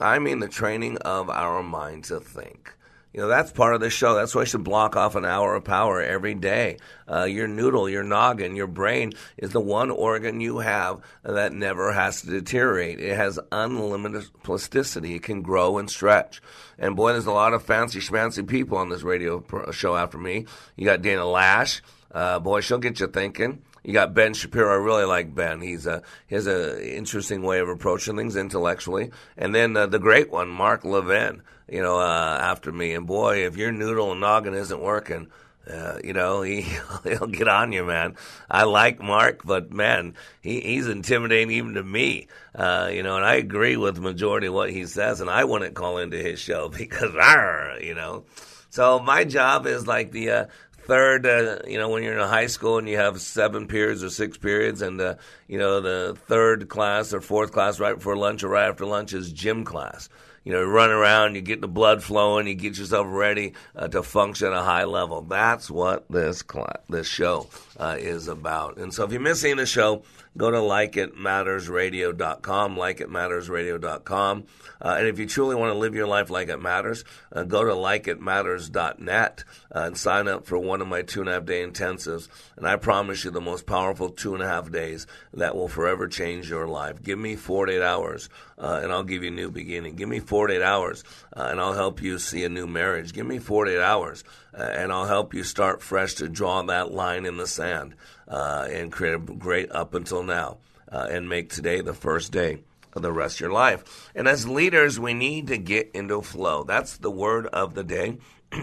[0.00, 2.72] I mean the training of our mind to think.
[3.12, 4.14] You know, that's part of the show.
[4.14, 6.76] That's why I should block off an hour of power every day.
[7.10, 11.92] Uh, your noodle, your noggin, your brain is the one organ you have that never
[11.92, 13.00] has to deteriorate.
[13.00, 15.14] It has unlimited plasticity.
[15.14, 16.42] It can grow and stretch.
[16.78, 19.42] And boy, there's a lot of fancy schmancy people on this radio
[19.72, 20.44] show after me.
[20.76, 21.80] You got Dana Loesch.
[22.12, 23.62] Uh, boy, she'll get you thinking.
[23.84, 24.70] You got Ben Shapiro.
[24.70, 25.62] I really like Ben.
[25.62, 29.12] He's a he has an interesting way of approaching things intellectually.
[29.36, 31.42] And then uh, the great one, Mark Levin.
[31.68, 32.94] You know, uh, after me.
[32.94, 35.28] And boy, if your noodle and noggin isn't working,
[35.68, 36.64] uh, you know, he
[37.04, 38.16] he'll get on you, man.
[38.50, 42.28] I like Mark, but man, he, he's intimidating even to me.
[42.54, 45.44] Uh, you know, and I agree with the majority of what he says, and I
[45.44, 48.24] wouldn't call into his show because, argh, you know.
[48.70, 50.44] So my job is like the uh,
[50.88, 54.10] third, uh, you know, when you're in high school and you have seven periods or
[54.10, 55.14] six periods, and uh,
[55.46, 59.12] you know the third class or fourth class right before lunch or right after lunch
[59.12, 60.08] is gym class.
[60.48, 64.02] You know, run around, you get the blood flowing, you get yourself ready uh, to
[64.02, 65.20] function at a high level.
[65.20, 66.42] That's what this
[66.88, 67.48] this show
[67.78, 68.76] uh, is about.
[68.76, 70.02] And so, if you're missing the show,
[70.36, 74.44] go to likeitmattersradio.com, likeitmattersradio.com.
[74.80, 77.64] Uh, and if you truly want to live your life like it matters, uh, go
[77.64, 81.66] to likeitmatters.net uh, and sign up for one of my two and a half day
[81.66, 82.28] intensives.
[82.56, 86.08] And I promise you the most powerful two and a half days that will forever
[86.08, 87.02] change your life.
[87.02, 89.96] Give me 48 hours uh, and I'll give you a new beginning.
[89.96, 91.04] Give me 48 hours
[91.36, 93.12] uh, and I'll help you see a new marriage.
[93.12, 97.36] Give me 48 hours and I'll help you start fresh to draw that line in
[97.36, 100.58] the sand and create a great up until now
[100.90, 102.58] and make today the first day
[102.94, 104.10] of the rest of your life.
[104.14, 106.64] And as leaders, we need to get into flow.
[106.64, 108.18] That's the word of the day.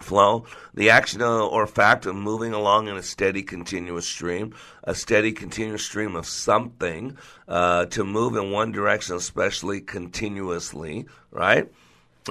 [0.00, 0.44] flow,
[0.74, 4.54] the action or fact of moving along in a steady, continuous stream,
[4.84, 7.16] a steady, continuous stream of something
[7.48, 11.70] uh, to move in one direction, especially continuously, right?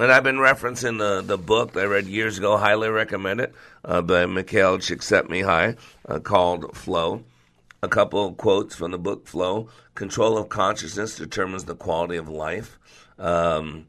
[0.00, 3.52] And I've been referencing the, the book that I read years ago, highly recommend it,
[3.84, 5.76] uh, by Mikhail Csikszentmihalyi,
[6.06, 7.24] uh, called Flow.
[7.82, 9.70] A couple quotes from the book Flow.
[9.96, 12.78] Control of consciousness determines the quality of life.
[13.18, 13.88] Um,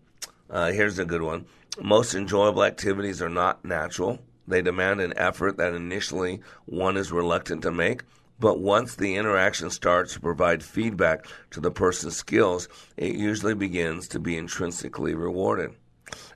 [0.49, 1.45] uh, here's a good one.
[1.80, 4.18] Most enjoyable activities are not natural.
[4.47, 8.01] They demand an effort that initially one is reluctant to make.
[8.39, 14.07] But once the interaction starts to provide feedback to the person's skills, it usually begins
[14.07, 15.76] to be intrinsically rewarded.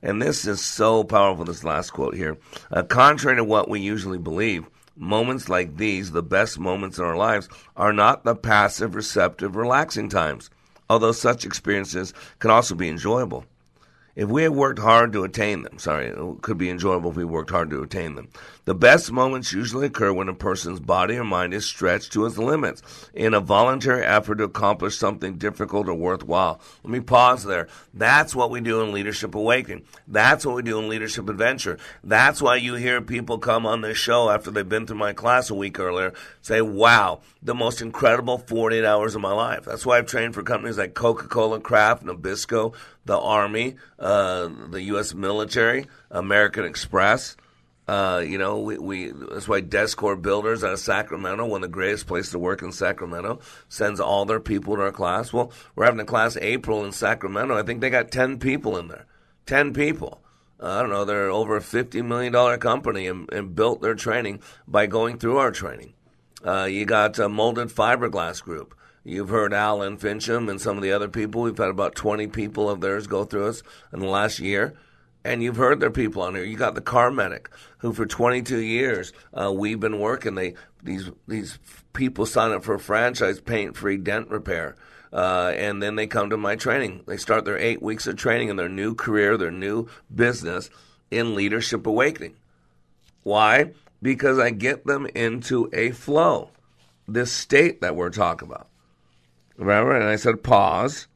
[0.04, 2.38] And this is so powerful, this last quote here.
[2.70, 7.18] Uh, contrary to what we usually believe, Moments like these, the best moments in our
[7.18, 10.52] lives, are not the passive, receptive, relaxing times,
[10.88, 13.44] although such experiences can also be enjoyable
[14.16, 17.26] if we had worked hard to attain them, sorry, it could be enjoyable if we
[17.26, 18.30] worked hard to attain them.
[18.66, 22.38] The best moments usually occur when a person's body or mind is stretched to its
[22.38, 22.82] limits
[23.14, 26.62] in a voluntary effort to accomplish something difficult or worthwhile.
[26.82, 27.68] Let me pause there.
[27.94, 29.84] That's what we do in Leadership Awakening.
[30.08, 31.78] That's what we do in Leadership Adventure.
[32.06, 35.50] That's why you hear people come on this show after they've been through my class
[35.50, 39.66] a week earlier say, wow, the most incredible 48 hours of my life.
[39.66, 42.74] That's why I've trained for companies like Coca-Cola, Kraft, Nabisco,
[43.06, 45.14] the Army, uh, the U.S.
[45.14, 47.36] military, American Express.
[47.88, 51.74] Uh, you know, we, we that's why Descore Builders out of Sacramento, one of the
[51.74, 55.34] greatest places to work in Sacramento, sends all their people to our class.
[55.34, 57.58] Well, we're having a class April in Sacramento.
[57.58, 59.06] I think they got ten people in there.
[59.46, 60.24] Ten people.
[60.62, 61.04] Uh, I don't know.
[61.04, 65.38] They're over a fifty million dollar company and, and, built their training by going through
[65.38, 65.94] our training.
[66.42, 68.76] Uh, you got a molded fiberglass group.
[69.04, 71.42] You've heard Alan Fincham and some of the other people.
[71.42, 73.62] We've had about 20 people of theirs go through us
[73.92, 74.74] in the last year.
[75.26, 76.44] And you've heard their people on here.
[76.44, 80.36] You got the car medic, who for 22 years uh, we've been working.
[80.36, 81.60] They these these
[81.94, 84.76] people sign up for a franchise paint free dent repair,
[85.14, 87.04] uh, and then they come to my training.
[87.08, 90.70] They start their eight weeks of training in their new career, their new business
[91.10, 92.36] in leadership awakening.
[93.24, 93.72] Why?
[94.02, 96.50] Because I get them into a flow,
[97.08, 98.68] this state that we're talking about.
[99.58, 99.96] Remember?
[99.96, 101.08] And I said, pause.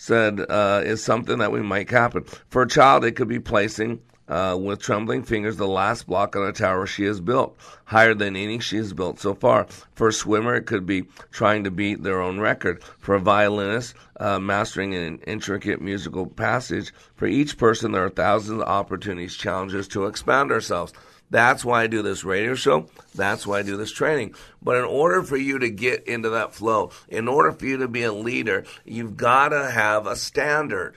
[0.00, 2.24] Said, uh, is something that we might happen.
[2.48, 6.46] For a child, it could be placing uh, with trembling fingers the last block on
[6.46, 9.66] a tower she has built, higher than any she has built so far.
[9.94, 12.82] For a swimmer, it could be trying to beat their own record.
[13.00, 16.92] For a violinist, uh, mastering an intricate musical passage.
[17.16, 20.92] For each person, there are thousands of opportunities, challenges to expand ourselves.
[21.30, 22.86] That's why I do this radio show.
[23.14, 24.34] That's why I do this training.
[24.62, 27.88] But in order for you to get into that flow, in order for you to
[27.88, 30.96] be a leader, you've got to have a standard.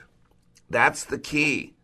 [0.70, 1.74] That's the key.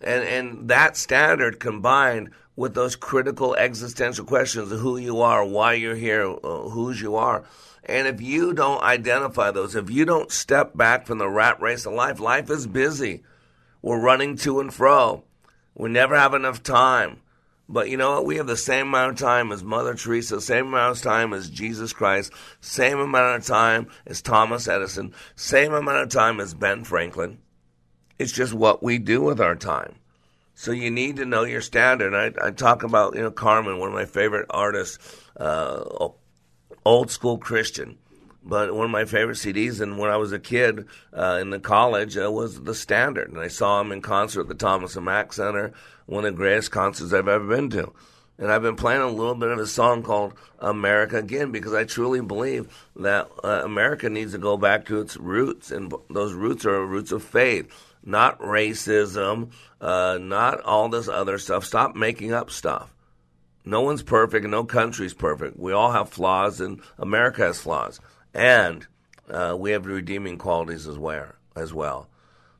[0.00, 5.74] And, and that standard combined with those critical existential questions of who you are, why
[5.74, 7.44] you're here, uh, whose you are.
[7.84, 11.86] And if you don't identify those, if you don't step back from the rat race
[11.86, 13.22] of life, life is busy.
[13.82, 15.24] We're running to and fro.
[15.74, 17.20] We never have enough time.
[17.68, 18.26] But you know what?
[18.26, 21.50] We have the same amount of time as Mother Teresa, same amount of time as
[21.50, 26.84] Jesus Christ, same amount of time as Thomas Edison, same amount of time as Ben
[26.84, 27.38] Franklin.
[28.18, 29.96] It's just what we do with our time.
[30.54, 32.14] So you need to know your standard.
[32.14, 34.98] I, I talk about, you know, Carmen, one of my favorite artists,
[35.38, 36.08] uh,
[36.84, 37.98] old school Christian.
[38.48, 41.58] But one of my favorite CDs, and when I was a kid uh, in the
[41.58, 43.28] college, uh, was The Standard.
[43.28, 45.72] And I saw him in concert at the Thomas and Mack Center,
[46.06, 47.92] one of the greatest concerts I've ever been to.
[48.38, 51.84] And I've been playing a little bit of a song called America Again because I
[51.84, 55.72] truly believe that uh, America needs to go back to its roots.
[55.72, 57.66] And those roots are roots of faith,
[58.04, 61.64] not racism, uh, not all this other stuff.
[61.64, 62.94] Stop making up stuff.
[63.64, 65.58] No one's perfect and no country's perfect.
[65.58, 67.98] We all have flaws, and America has flaws
[68.36, 68.86] and
[69.30, 71.32] uh, we have the redeeming qualities as well.
[71.56, 72.08] As well.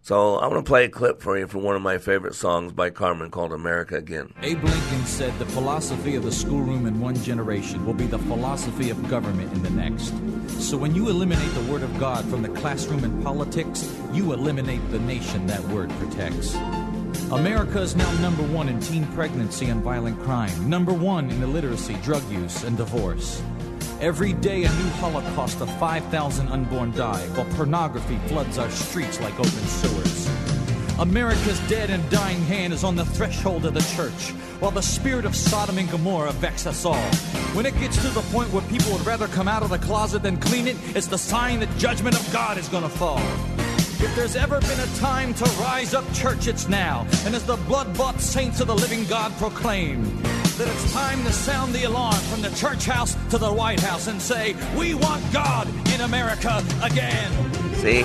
[0.00, 2.72] So I'm going to play a clip for you from one of my favorite songs
[2.72, 4.32] by Carmen called America Again.
[4.40, 8.90] Abe Lincoln said the philosophy of the schoolroom in one generation will be the philosophy
[8.90, 10.14] of government in the next.
[10.62, 14.88] So when you eliminate the word of God from the classroom and politics, you eliminate
[14.90, 16.54] the nation that word protects.
[17.32, 21.94] America is now number one in teen pregnancy and violent crime, number one in illiteracy,
[22.04, 23.42] drug use, and divorce.
[24.00, 29.32] Every day, a new holocaust of 5,000 unborn die, while pornography floods our streets like
[29.38, 30.28] open sewers.
[30.98, 35.24] America's dead and dying hand is on the threshold of the church, while the spirit
[35.24, 37.08] of Sodom and Gomorrah vex us all.
[37.54, 40.22] When it gets to the point where people would rather come out of the closet
[40.22, 43.22] than clean it, it's the sign that judgment of God is to fall.
[43.98, 47.06] If there's ever been a time to rise up, church, it's now.
[47.24, 50.04] And as the blood bought saints of the living God proclaim,
[50.56, 54.06] that it's time to sound the alarm from the church house to the White House
[54.06, 57.30] and say, We want God in America again.
[57.74, 58.02] See?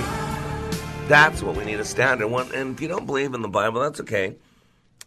[1.08, 2.52] That's what we need a standard one.
[2.54, 4.36] And if you don't believe in the Bible, that's okay.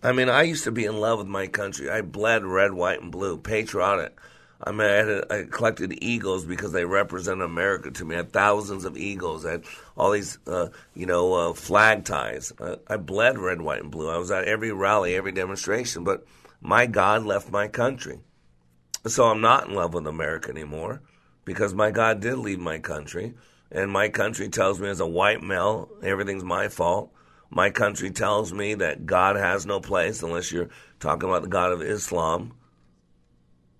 [0.01, 1.89] I mean, I used to be in love with my country.
[1.89, 4.19] I bled red, white, and blue, patriotic.
[4.63, 8.15] I mean, I, I collected eagles because they represent America to me.
[8.15, 9.45] I had thousands of eagles.
[9.45, 9.63] I had
[9.95, 12.51] all these, uh, you know, uh, flag ties.
[12.59, 14.09] Uh, I bled red, white, and blue.
[14.09, 16.03] I was at every rally, every demonstration.
[16.03, 16.25] But
[16.61, 18.19] my God left my country.
[19.05, 21.01] So I'm not in love with America anymore
[21.43, 23.35] because my God did leave my country.
[23.71, 27.11] And my country tells me as a white male, everything's my fault.
[27.49, 31.71] My country tells me that God has no place unless you're talking about the God
[31.71, 32.53] of Islam.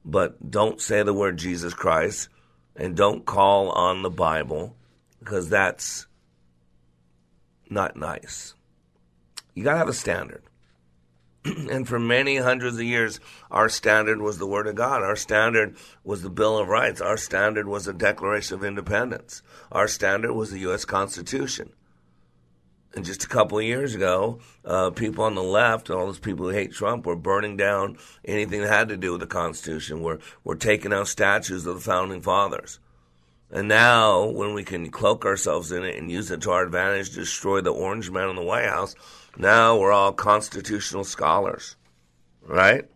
[0.03, 2.29] But don't say the word Jesus Christ
[2.75, 4.75] and don't call on the Bible
[5.19, 6.05] because that's
[7.69, 8.53] not nice.
[9.55, 10.43] You got to have a standard.
[11.69, 13.19] and for many hundreds of years,
[13.51, 15.03] our standard was the Word of God.
[15.03, 17.01] Our standard was the Bill of Rights.
[17.01, 19.43] Our standard was the Declaration of Independence.
[19.71, 20.85] Our standard was the U.S.
[20.85, 21.71] Constitution.
[22.95, 26.17] And just a couple of years ago, uh, people on the left, and all those
[26.17, 30.01] people who hate Trump, were burning down anything that had to do with the Constitution.
[30.01, 32.79] We're, we're taking out statues of the Founding Fathers.
[33.51, 37.11] And now, when we can cloak ourselves in it and use it to our advantage
[37.11, 38.95] destroy the orange man in the White House,
[39.37, 41.75] now we're all constitutional scholars,
[42.45, 42.89] right?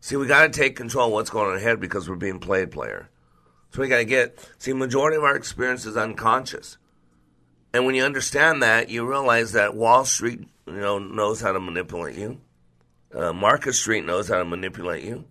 [0.00, 2.70] See, we got to take control of what's going on ahead because we're being played
[2.70, 3.08] player.
[3.70, 6.76] So we got to get, see, majority of our experience is unconscious.
[7.72, 11.60] And when you understand that, you realize that Wall Street, you know, knows how to
[11.60, 12.40] manipulate you.
[13.14, 15.24] Uh, Market Street knows how to manipulate you.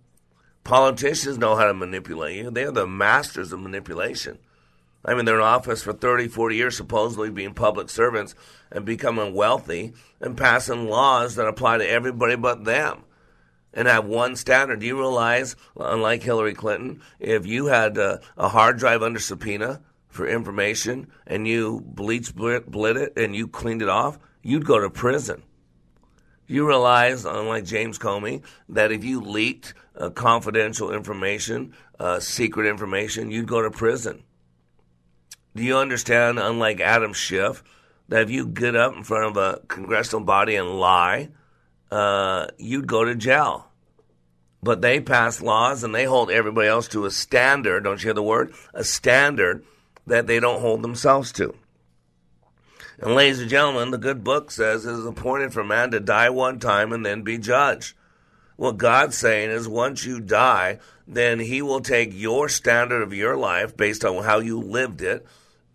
[0.63, 2.51] Politicians know how to manipulate you.
[2.51, 4.39] They're the masters of manipulation.
[5.03, 8.35] I mean, they're in office for 30, 40 years, supposedly being public servants
[8.71, 13.03] and becoming wealthy and passing laws that apply to everybody but them
[13.73, 14.79] and have one standard.
[14.79, 19.81] Do you realize, unlike Hillary Clinton, if you had a, a hard drive under subpoena
[20.07, 24.89] for information and you bleach blit it and you cleaned it off, you'd go to
[24.89, 25.43] prison.
[26.47, 33.31] You realize, unlike James Comey, that if you leaked uh, confidential information, uh, secret information,
[33.31, 34.23] you'd go to prison.
[35.55, 37.63] Do you understand, unlike Adam Schiff,
[38.07, 41.29] that if you get up in front of a congressional body and lie,
[41.91, 43.67] uh, you'd go to jail?
[44.63, 48.13] But they pass laws and they hold everybody else to a standard, don't you hear
[48.13, 48.53] the word?
[48.73, 49.65] A standard
[50.07, 51.55] that they don't hold themselves to.
[52.99, 56.29] And ladies and gentlemen, the good book says it is appointed for man to die
[56.29, 57.95] one time and then be judged.
[58.55, 63.35] What God's saying is once you die, then he will take your standard of your
[63.35, 65.25] life based on how you lived it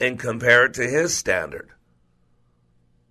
[0.00, 1.70] and compare it to his standard.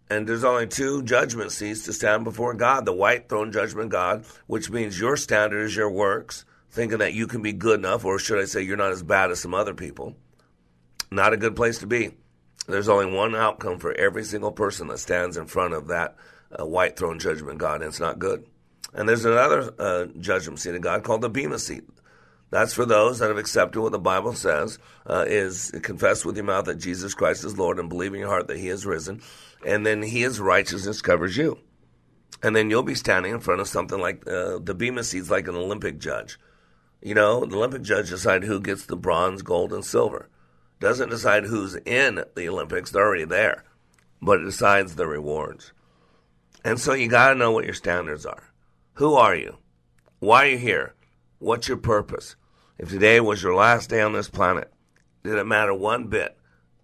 [0.09, 4.25] And there's only two judgment seats to stand before God the white throne judgment God,
[4.45, 8.19] which means your standard is your works, thinking that you can be good enough, or
[8.19, 10.15] should I say, you're not as bad as some other people.
[11.09, 12.11] Not a good place to be.
[12.67, 16.15] There's only one outcome for every single person that stands in front of that
[16.51, 18.45] uh, white throne judgment God, and it's not good.
[18.93, 21.83] And there's another uh, judgment seat of God called the Bema seat.
[22.56, 26.45] That's for those that have accepted what the Bible says uh, is confess with your
[26.45, 29.22] mouth that Jesus Christ is Lord and believe in your heart that He has risen,
[29.66, 31.60] and then His righteousness covers you.
[32.41, 35.49] And then you'll be standing in front of something like uh, the Bema seat's like
[35.49, 36.39] an Olympic judge.
[37.01, 40.30] You know, the Olympic judge decides who gets the bronze, gold, and silver.
[40.80, 43.66] Doesn't decide who's in the Olympics; they're already there,
[44.22, 45.74] but it decides the rewards.
[46.64, 48.53] And so you got to know what your standards are.
[48.93, 49.58] Who are you?
[50.20, 50.93] Why are you here?
[51.39, 52.38] What's your purpose?
[52.78, 54.71] If today was your last day on this planet,
[55.23, 56.38] did it matter one bit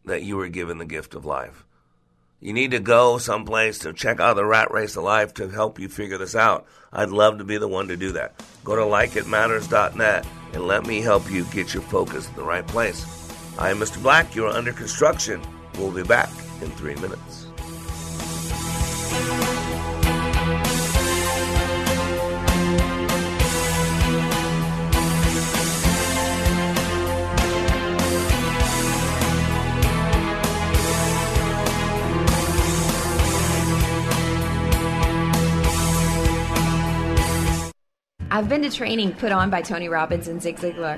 [0.06, 1.66] that you were given the gift of life?
[2.40, 5.80] You need to go someplace to check out the rat race of life to help
[5.80, 6.66] you figure this out.
[6.94, 8.42] I'd love to be the one to do that.
[8.64, 13.06] Go to likeitmatters.net and let me help you get your focus in the right place.
[13.60, 14.02] I am Mr.
[14.02, 14.34] Black.
[14.34, 15.42] You are under construction.
[15.78, 16.30] We'll be back
[16.62, 17.48] in three minutes.
[38.34, 40.98] I've been to training put on by Tony Robbins and Zig Ziglar,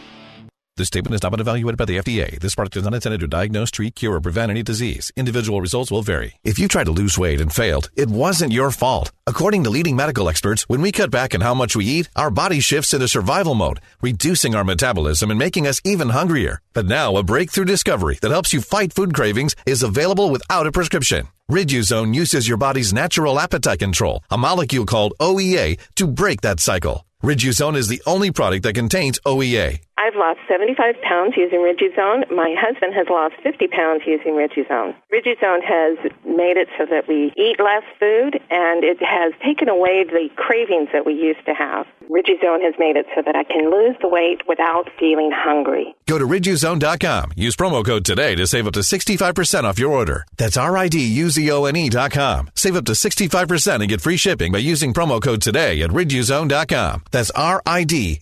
[0.77, 2.39] This statement has not been evaluated by the FDA.
[2.39, 5.11] This product is not intended to diagnose, treat, cure, or prevent any disease.
[5.17, 6.39] Individual results will vary.
[6.45, 9.11] If you tried to lose weight and failed, it wasn't your fault.
[9.27, 12.31] According to leading medical experts, when we cut back on how much we eat, our
[12.31, 16.61] body shifts into survival mode, reducing our metabolism and making us even hungrier.
[16.71, 20.71] But now, a breakthrough discovery that helps you fight food cravings is available without a
[20.71, 21.27] prescription.
[21.51, 27.05] Riduzone uses your body's natural appetite control, a molecule called OEA, to break that cycle.
[27.23, 29.81] Riduzone is the only product that contains OEA.
[30.01, 32.25] I've lost 75 pounds using Riduzone.
[32.31, 34.95] My husband has lost 50 pounds using Riduzone.
[35.13, 40.03] Riduzone has made it so that we eat less food and it has taken away
[40.03, 41.85] the cravings that we used to have.
[42.09, 45.95] Riduzone has made it so that I can lose the weight without feeling hungry.
[46.07, 47.33] Go to riduzone.com.
[47.35, 50.25] Use promo code today to save up to 65% off your order.
[50.35, 52.49] That's R-I-D-U-Z-O-N-E.com.
[52.55, 57.03] Save up to 65% and get free shipping by using promo code today at riduzone.com.
[57.11, 58.21] That's R-I-D-U-Z-O-N-E.com.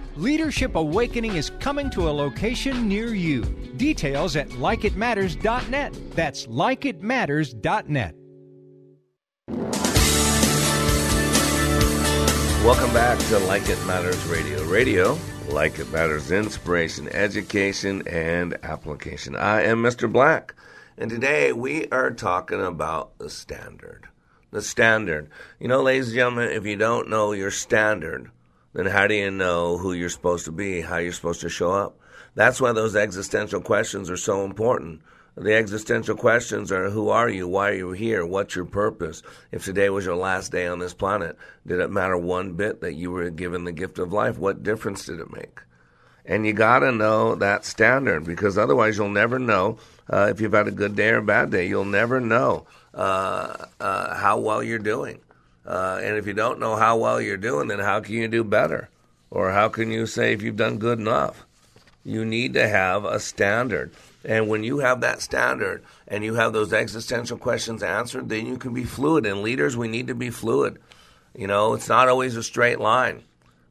[0.17, 3.43] Leadership Awakening is coming to a location near you.
[3.77, 5.97] Details at likeitmatters.net.
[6.15, 8.15] That's likeitmatters.net.
[12.65, 14.63] Welcome back to Like It Matters Radio.
[14.65, 15.17] Radio,
[15.49, 19.35] like it matters, inspiration, education, and application.
[19.35, 20.11] I am Mr.
[20.11, 20.53] Black,
[20.97, 24.09] and today we are talking about the standard.
[24.51, 25.29] The standard.
[25.59, 28.29] You know, ladies and gentlemen, if you don't know your standard,
[28.73, 31.71] then how do you know who you're supposed to be, how you're supposed to show
[31.71, 31.97] up?
[32.35, 35.01] That's why those existential questions are so important.
[35.35, 37.47] The existential questions are who are you?
[37.47, 38.25] Why are you here?
[38.25, 39.23] What's your purpose?
[39.51, 42.93] If today was your last day on this planet, did it matter one bit that
[42.93, 44.37] you were given the gift of life?
[44.37, 45.61] What difference did it make?
[46.25, 49.77] And you got to know that standard because otherwise you'll never know
[50.09, 51.67] uh, if you've had a good day or a bad day.
[51.67, 55.19] You'll never know uh, uh, how well you're doing.
[55.65, 58.43] Uh, and if you don't know how well you're doing, then how can you do
[58.43, 58.89] better?
[59.29, 61.45] Or how can you say if you've done good enough?
[62.03, 63.91] You need to have a standard.
[64.25, 68.57] And when you have that standard and you have those existential questions answered, then you
[68.57, 69.25] can be fluid.
[69.25, 70.79] And leaders, we need to be fluid.
[71.35, 73.23] You know, it's not always a straight line.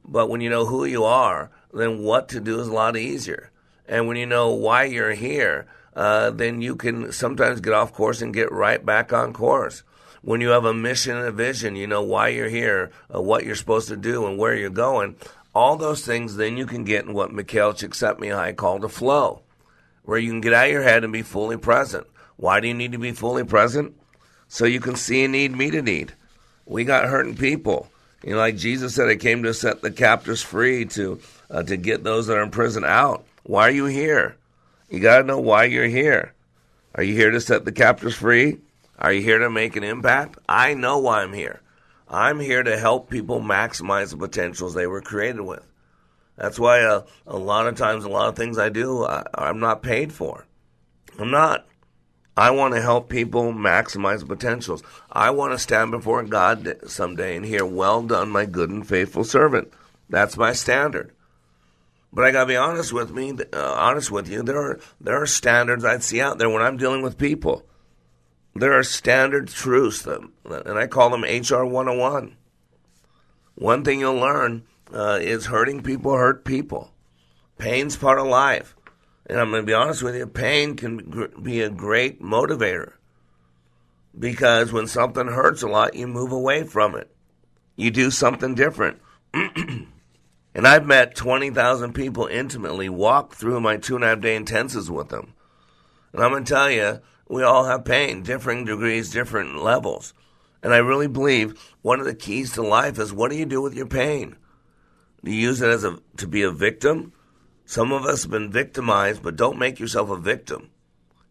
[0.05, 3.51] But when you know who you are, then what to do is a lot easier.
[3.86, 8.22] And when you know why you're here, uh, then you can sometimes get off course
[8.22, 9.82] and get right back on course.
[10.23, 13.45] When you have a mission and a vision, you know why you're here, uh, what
[13.45, 15.16] you're supposed to do, and where you're going.
[15.55, 19.43] All those things, then you can get in what Mikhail Csikszentmihalyi called a flow,
[20.05, 22.07] where you can get out of your head and be fully present.
[22.37, 23.95] Why do you need to be fully present?
[24.49, 26.12] So you can see a need, meet a need.
[26.66, 27.91] We got hurting people.
[28.23, 31.77] You know, like Jesus said, I came to set the captives free, to uh, to
[31.77, 33.25] get those that are in prison out.
[33.45, 34.37] Why are you here?
[34.91, 36.35] You got to know why you're here.
[36.95, 38.59] Are you here to set the captives free?
[39.01, 40.39] Are you here to make an impact?
[40.49, 41.63] I know why I'm here.
[42.09, 45.67] I'm here to help people maximize the potentials they were created with.
[46.37, 49.61] That's why uh, a lot of times, a lot of things I do, I, I'm
[49.61, 50.47] not paid for.
[51.19, 51.67] I'm not.
[52.37, 54.83] I want to help people maximize potentials.
[55.11, 59.25] I want to stand before God someday and hear, "Well done, my good and faithful
[59.25, 59.73] servant."
[60.09, 61.13] That's my standard.
[62.13, 64.43] But I gotta be honest with me, uh, honest with you.
[64.43, 67.67] There are there are standards I'd see out there when I'm dealing with people.
[68.55, 72.37] There are standard truths, that, and I call them HR 101.
[73.55, 76.93] One thing you'll learn uh, is hurting people hurt people.
[77.59, 78.75] Pain's part of life.
[79.27, 82.95] And I'm going to be honest with you, pain can be a great motivator.
[84.19, 87.15] Because when something hurts a lot, you move away from it.
[87.77, 89.01] You do something different.
[89.35, 89.87] and
[90.55, 95.11] I've met 20,000 people intimately, walked through my two and a half day intensives with
[95.11, 95.35] them.
[96.13, 100.12] And I'm going to tell you, we all have pain, differing degrees, different levels.
[100.64, 103.62] And I really believe one of the keys to life is what do you do
[103.62, 104.37] with your pain?
[105.24, 107.12] Do you use it as a to be a victim?
[107.64, 110.70] Some of us have been victimized, but don't make yourself a victim.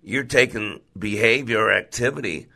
[0.02, 2.48] You're taking behavior or activity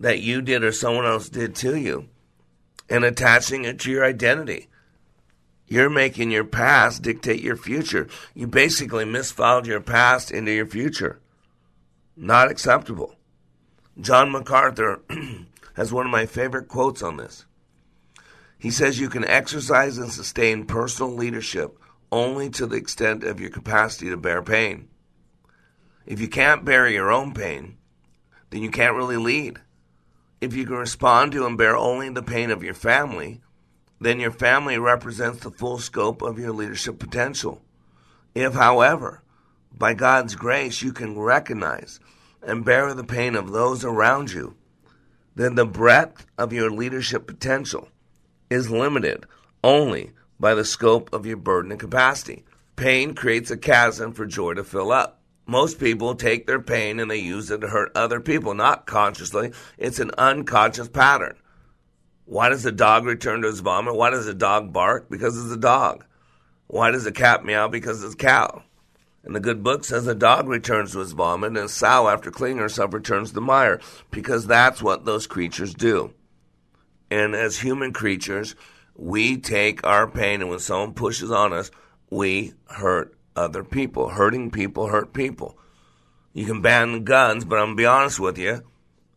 [0.00, 2.08] that you did or someone else did to you
[2.88, 4.68] and attaching it to your identity.
[5.66, 8.08] You're making your past dictate your future.
[8.34, 11.20] You basically misfiled your past into your future.
[12.16, 13.14] Not acceptable.
[14.00, 15.02] John MacArthur
[15.74, 17.44] has one of my favorite quotes on this.
[18.58, 21.78] He says you can exercise and sustain personal leadership
[22.10, 24.88] only to the extent of your capacity to bear pain.
[26.06, 27.76] If you can't bear your own pain,
[28.48, 29.60] then you can't really lead.
[30.40, 33.42] If you can respond to and bear only the pain of your family,
[34.00, 37.60] then your family represents the full scope of your leadership potential.
[38.34, 39.22] If, however,
[39.76, 42.00] by God's grace, you can recognize
[42.42, 44.56] and bear the pain of those around you,
[45.34, 47.88] then the breadth of your leadership potential
[48.48, 49.26] is limited
[49.62, 52.44] only by the scope of your burden and capacity.
[52.76, 55.20] Pain creates a chasm for joy to fill up.
[55.46, 59.52] Most people take their pain and they use it to hurt other people, not consciously.
[59.78, 61.36] It's an unconscious pattern.
[62.24, 63.94] Why does a dog return to his vomit?
[63.94, 65.08] Why does a dog bark?
[65.08, 66.04] Because it's a dog.
[66.66, 67.68] Why does a cat meow?
[67.68, 68.64] Because it's a cow.
[69.26, 72.30] And the good book says a dog returns to his vomit, and a sow, after
[72.30, 73.80] cleaning herself, returns to the mire,
[74.12, 76.14] because that's what those creatures do.
[77.10, 78.54] And as human creatures,
[78.94, 81.72] we take our pain, and when someone pushes on us,
[82.08, 84.10] we hurt other people.
[84.10, 85.58] Hurting people hurt people.
[86.32, 88.62] You can ban the guns, but I'm going to be honest with you.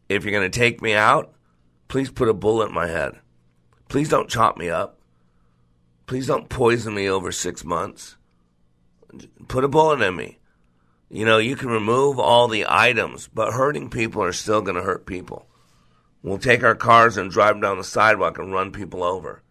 [0.10, 1.32] If you're going to take me out,
[1.88, 3.20] please put a bullet in my head.
[3.90, 4.98] Please don't chop me up.
[6.08, 8.16] Please don't poison me over six months
[9.48, 10.40] put a bullet in me.
[11.10, 14.84] You know, you can remove all the items, but hurting people are still going to
[14.84, 15.48] hurt people.
[16.22, 19.42] We'll take our cars and drive them down the sidewalk and run people over.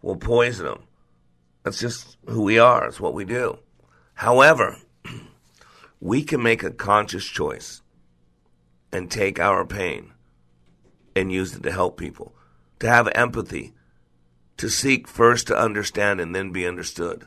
[0.00, 0.82] We'll poison them.
[1.64, 2.86] That's just who we are.
[2.86, 3.58] It's what we do.
[4.14, 4.78] However,
[6.00, 7.82] we can make a conscious choice
[8.92, 10.12] and take our pain
[11.14, 12.34] and use it to help people,
[12.78, 13.74] to have empathy,
[14.56, 17.26] to seek first to understand and then be understood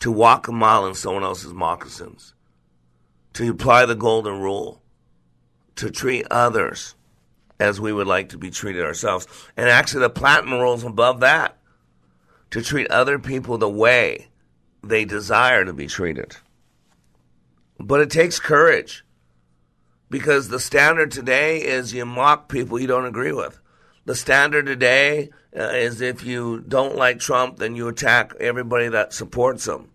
[0.00, 2.34] to walk a mile in someone else's moccasins,
[3.34, 4.82] to apply the golden rule,
[5.76, 6.94] to treat others
[7.58, 9.26] as we would like to be treated ourselves.
[9.56, 11.56] And actually, the platinum rule is above that
[12.50, 14.28] to treat other people the way
[14.82, 16.36] they desire to be treated.
[17.78, 19.04] But it takes courage
[20.08, 23.60] because the standard today is you mock people you don't agree with.
[24.06, 29.12] The standard today uh, is if you don't like Trump, then you attack everybody that
[29.12, 29.89] supports him.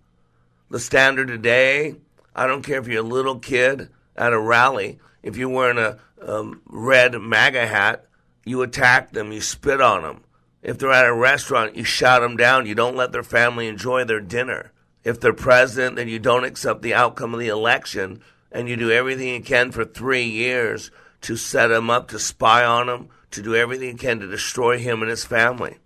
[0.76, 1.96] The standard today,
[2.36, 6.00] I don't care if you're a little kid at a rally, if you're wearing a
[6.22, 8.08] um, red MAGA hat,
[8.44, 10.26] you attack them, you spit on them.
[10.62, 12.66] If they're at a restaurant, you shout them down.
[12.66, 14.74] You don't let their family enjoy their dinner.
[15.06, 18.22] If they're president, then you don't accept the outcome of the election
[18.52, 22.66] and you do everything you can for three years to set him up, to spy
[22.66, 25.78] on him, to do everything you can to destroy him and his family.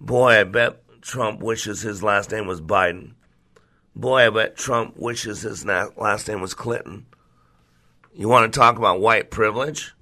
[0.00, 3.12] Boy, I bet Trump wishes his last name was Biden.
[3.96, 7.06] Boy, I bet Trump wishes his last name was Clinton.
[8.14, 9.94] You want to talk about white privilege?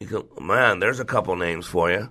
[0.00, 2.10] You can, man, there's a couple names for you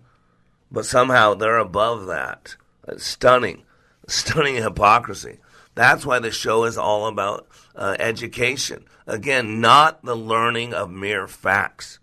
[0.71, 2.55] but somehow they're above that.
[2.87, 3.63] It's stunning,
[4.07, 5.39] stunning hypocrisy.
[5.75, 8.85] That's why the show is all about uh, education.
[9.05, 11.99] Again, not the learning of mere facts.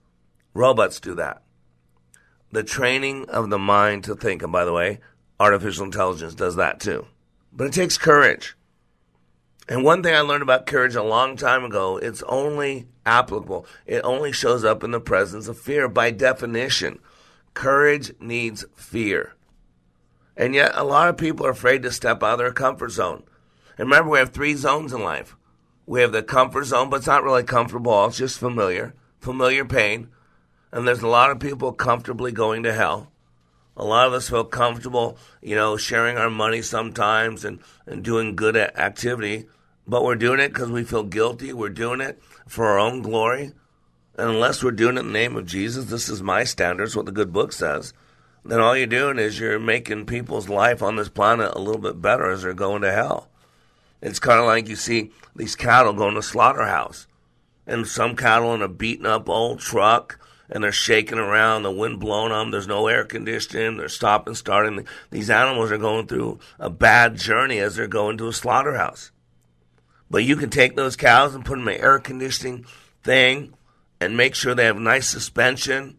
[0.54, 1.42] Robots do that.
[2.52, 5.00] The training of the mind to think, and by the way,
[5.40, 7.06] artificial intelligence does that too.
[7.52, 8.56] But it takes courage.
[9.68, 13.66] And one thing I learned about courage a long time ago, it's only applicable.
[13.86, 16.98] It only shows up in the presence of fear by definition.
[17.54, 19.34] Courage needs fear.
[20.36, 23.22] And yet, a lot of people are afraid to step out of their comfort zone.
[23.78, 25.36] And remember, we have three zones in life.
[25.86, 30.08] We have the comfort zone, but it's not really comfortable, it's just familiar, familiar pain.
[30.72, 33.12] And there's a lot of people comfortably going to hell.
[33.76, 38.36] A lot of us feel comfortable, you know, sharing our money sometimes and, and doing
[38.36, 39.46] good activity,
[39.86, 41.52] but we're doing it because we feel guilty.
[41.52, 43.52] We're doing it for our own glory.
[44.16, 47.06] And unless we're doing it in the name of Jesus, this is my standards, what
[47.06, 47.92] the good book says,
[48.44, 52.00] then all you're doing is you're making people's life on this planet a little bit
[52.00, 53.28] better as they're going to hell.
[54.00, 57.06] It's kind of like you see these cattle going to slaughterhouse,
[57.66, 60.20] and some cattle in a beaten up old truck,
[60.50, 64.86] and they're shaking around, the wind blowing them, there's no air conditioning, they're stopping, starting.
[65.10, 69.10] These animals are going through a bad journey as they're going to a slaughterhouse.
[70.10, 72.66] But you can take those cows and put them in an air conditioning
[73.02, 73.54] thing
[74.00, 75.98] and make sure they have nice suspension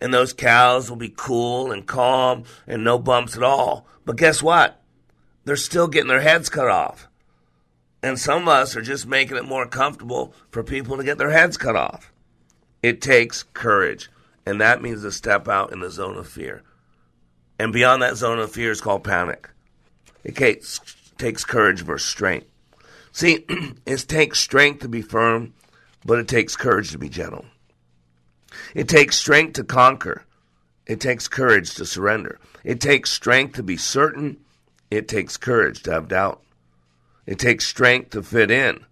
[0.00, 3.86] and those cows will be cool and calm and no bumps at all.
[4.04, 4.80] But guess what?
[5.44, 7.08] They're still getting their heads cut off.
[8.02, 11.30] And some of us are just making it more comfortable for people to get their
[11.30, 12.09] heads cut off.
[12.82, 14.10] It takes courage,
[14.46, 16.62] and that means to step out in the zone of fear.
[17.58, 19.50] And beyond that zone of fear is called panic.
[20.24, 22.46] It takes courage versus strength.
[23.12, 23.44] See,
[23.86, 25.52] it takes strength to be firm
[26.04, 27.44] but it takes courage to be gentle.
[28.74, 30.24] It takes strength to conquer.
[30.86, 32.38] It takes courage to surrender.
[32.64, 34.38] It takes strength to be certain.
[34.90, 36.42] It takes courage to have doubt.
[37.26, 38.84] It takes strength to fit in.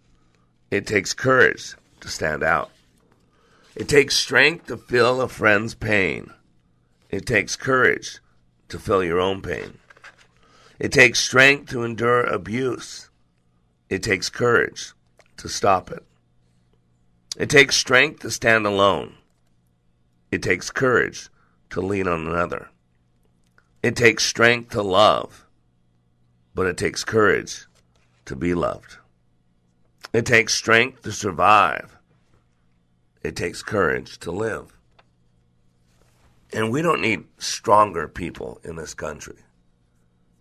[0.70, 2.70] It takes courage to stand out.
[3.76, 6.32] It takes strength to feel a friend's pain.
[7.10, 8.20] It takes courage
[8.68, 9.78] to feel your own pain.
[10.78, 13.10] It takes strength to endure abuse.
[13.88, 14.92] It takes courage
[15.38, 16.04] to stop it.
[17.36, 19.14] It takes strength to stand alone.
[20.30, 21.28] It takes courage
[21.70, 22.68] to lean on another.
[23.82, 25.46] It takes strength to love,
[26.54, 27.66] but it takes courage
[28.24, 28.96] to be loved.
[30.12, 31.97] It takes strength to survive.
[33.28, 34.74] It takes courage to live.
[36.50, 39.36] And we don't need stronger people in this country.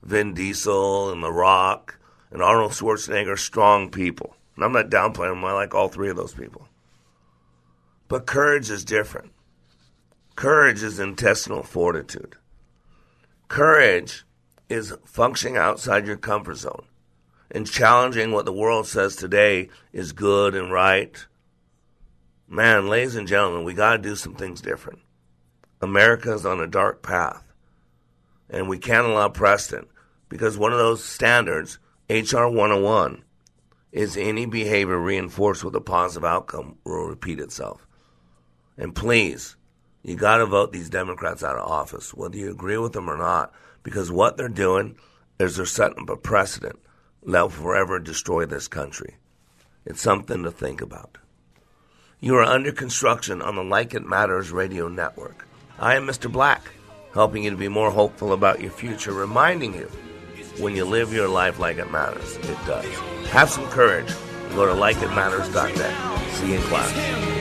[0.04, 2.00] Vin Diesel and The Rock
[2.32, 4.38] and Arnold Schwarzenegger are strong people.
[4.56, 5.44] And I'm not downplaying them.
[5.44, 6.70] I like all three of those people.
[8.08, 9.34] But courage is different.
[10.38, 12.38] Courage is intestinal fortitude.
[13.50, 14.24] Courage
[14.70, 16.86] is functioning outside your comfort zone
[17.52, 21.28] and challenging what the world says today is good and right.
[22.50, 25.00] Man, ladies and gentlemen, we got to do some things different.
[25.82, 27.44] America is on a dark path,
[28.50, 29.90] and we can't allow precedent
[30.30, 31.78] because one of those standards,
[32.10, 33.22] HR 101,
[33.92, 37.86] is any behavior reinforced with a positive outcome will repeat itself.
[38.78, 39.58] And please,
[40.02, 43.18] you got to vote these Democrats out of office, whether you agree with them or
[43.18, 43.52] not,
[43.84, 44.96] because what they're doing
[45.38, 46.80] is they're setting up a precedent
[47.26, 49.18] that will forever destroy this country.
[49.86, 51.18] It's something to think about.
[52.20, 55.48] You are under construction on the Like It Matters radio network.
[55.78, 56.32] I am Mr.
[56.32, 56.64] Black,
[57.14, 59.88] helping you to be more hopeful about your future, reminding you
[60.58, 62.86] when you live your life like it matters, it does.
[63.30, 64.12] Have some courage.
[64.56, 66.34] Go to likeitmatters.net.
[66.34, 67.37] See you in class.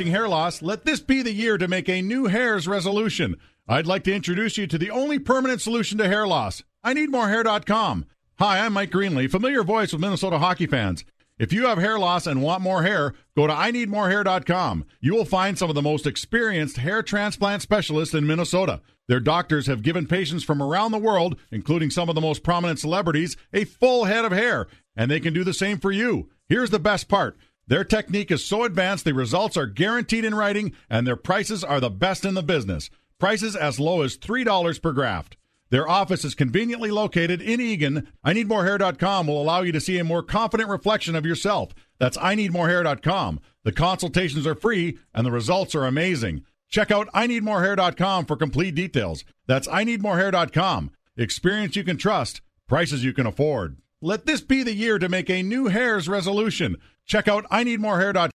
[0.00, 3.36] Experiencing hair loss, let this be the year to make a new hairs resolution.
[3.68, 6.62] I'd like to introduce you to the only permanent solution to hair loss.
[6.82, 8.06] I need more hair.com.
[8.38, 11.04] Hi, I'm Mike Greenlay, familiar voice with Minnesota hockey fans.
[11.38, 14.86] If you have hair loss and want more hair, go to I IneedMoreHair.com.
[15.02, 18.80] You will find some of the most experienced hair transplant specialists in Minnesota.
[19.06, 22.78] Their doctors have given patients from around the world, including some of the most prominent
[22.78, 26.30] celebrities, a full head of hair, and they can do the same for you.
[26.48, 27.36] Here's the best part.
[27.70, 31.78] Their technique is so advanced, the results are guaranteed in writing, and their prices are
[31.78, 32.90] the best in the business.
[33.20, 35.36] Prices as low as $3 per graft.
[35.70, 38.08] Their office is conveniently located in Eagan.
[38.24, 41.72] I IneedMoreHair.com will allow you to see a more confident reflection of yourself.
[42.00, 43.38] That's I IneedMoreHair.com.
[43.62, 46.42] The consultations are free and the results are amazing.
[46.68, 49.24] Check out I IneedMoreHair.com for complete details.
[49.46, 50.90] That's I IneedMoreHair.com.
[51.16, 53.76] Experience you can trust, prices you can afford.
[54.02, 56.78] Let this be the year to make a new hairs resolution.
[57.10, 58.28] Check out I IneedMoreHair.com.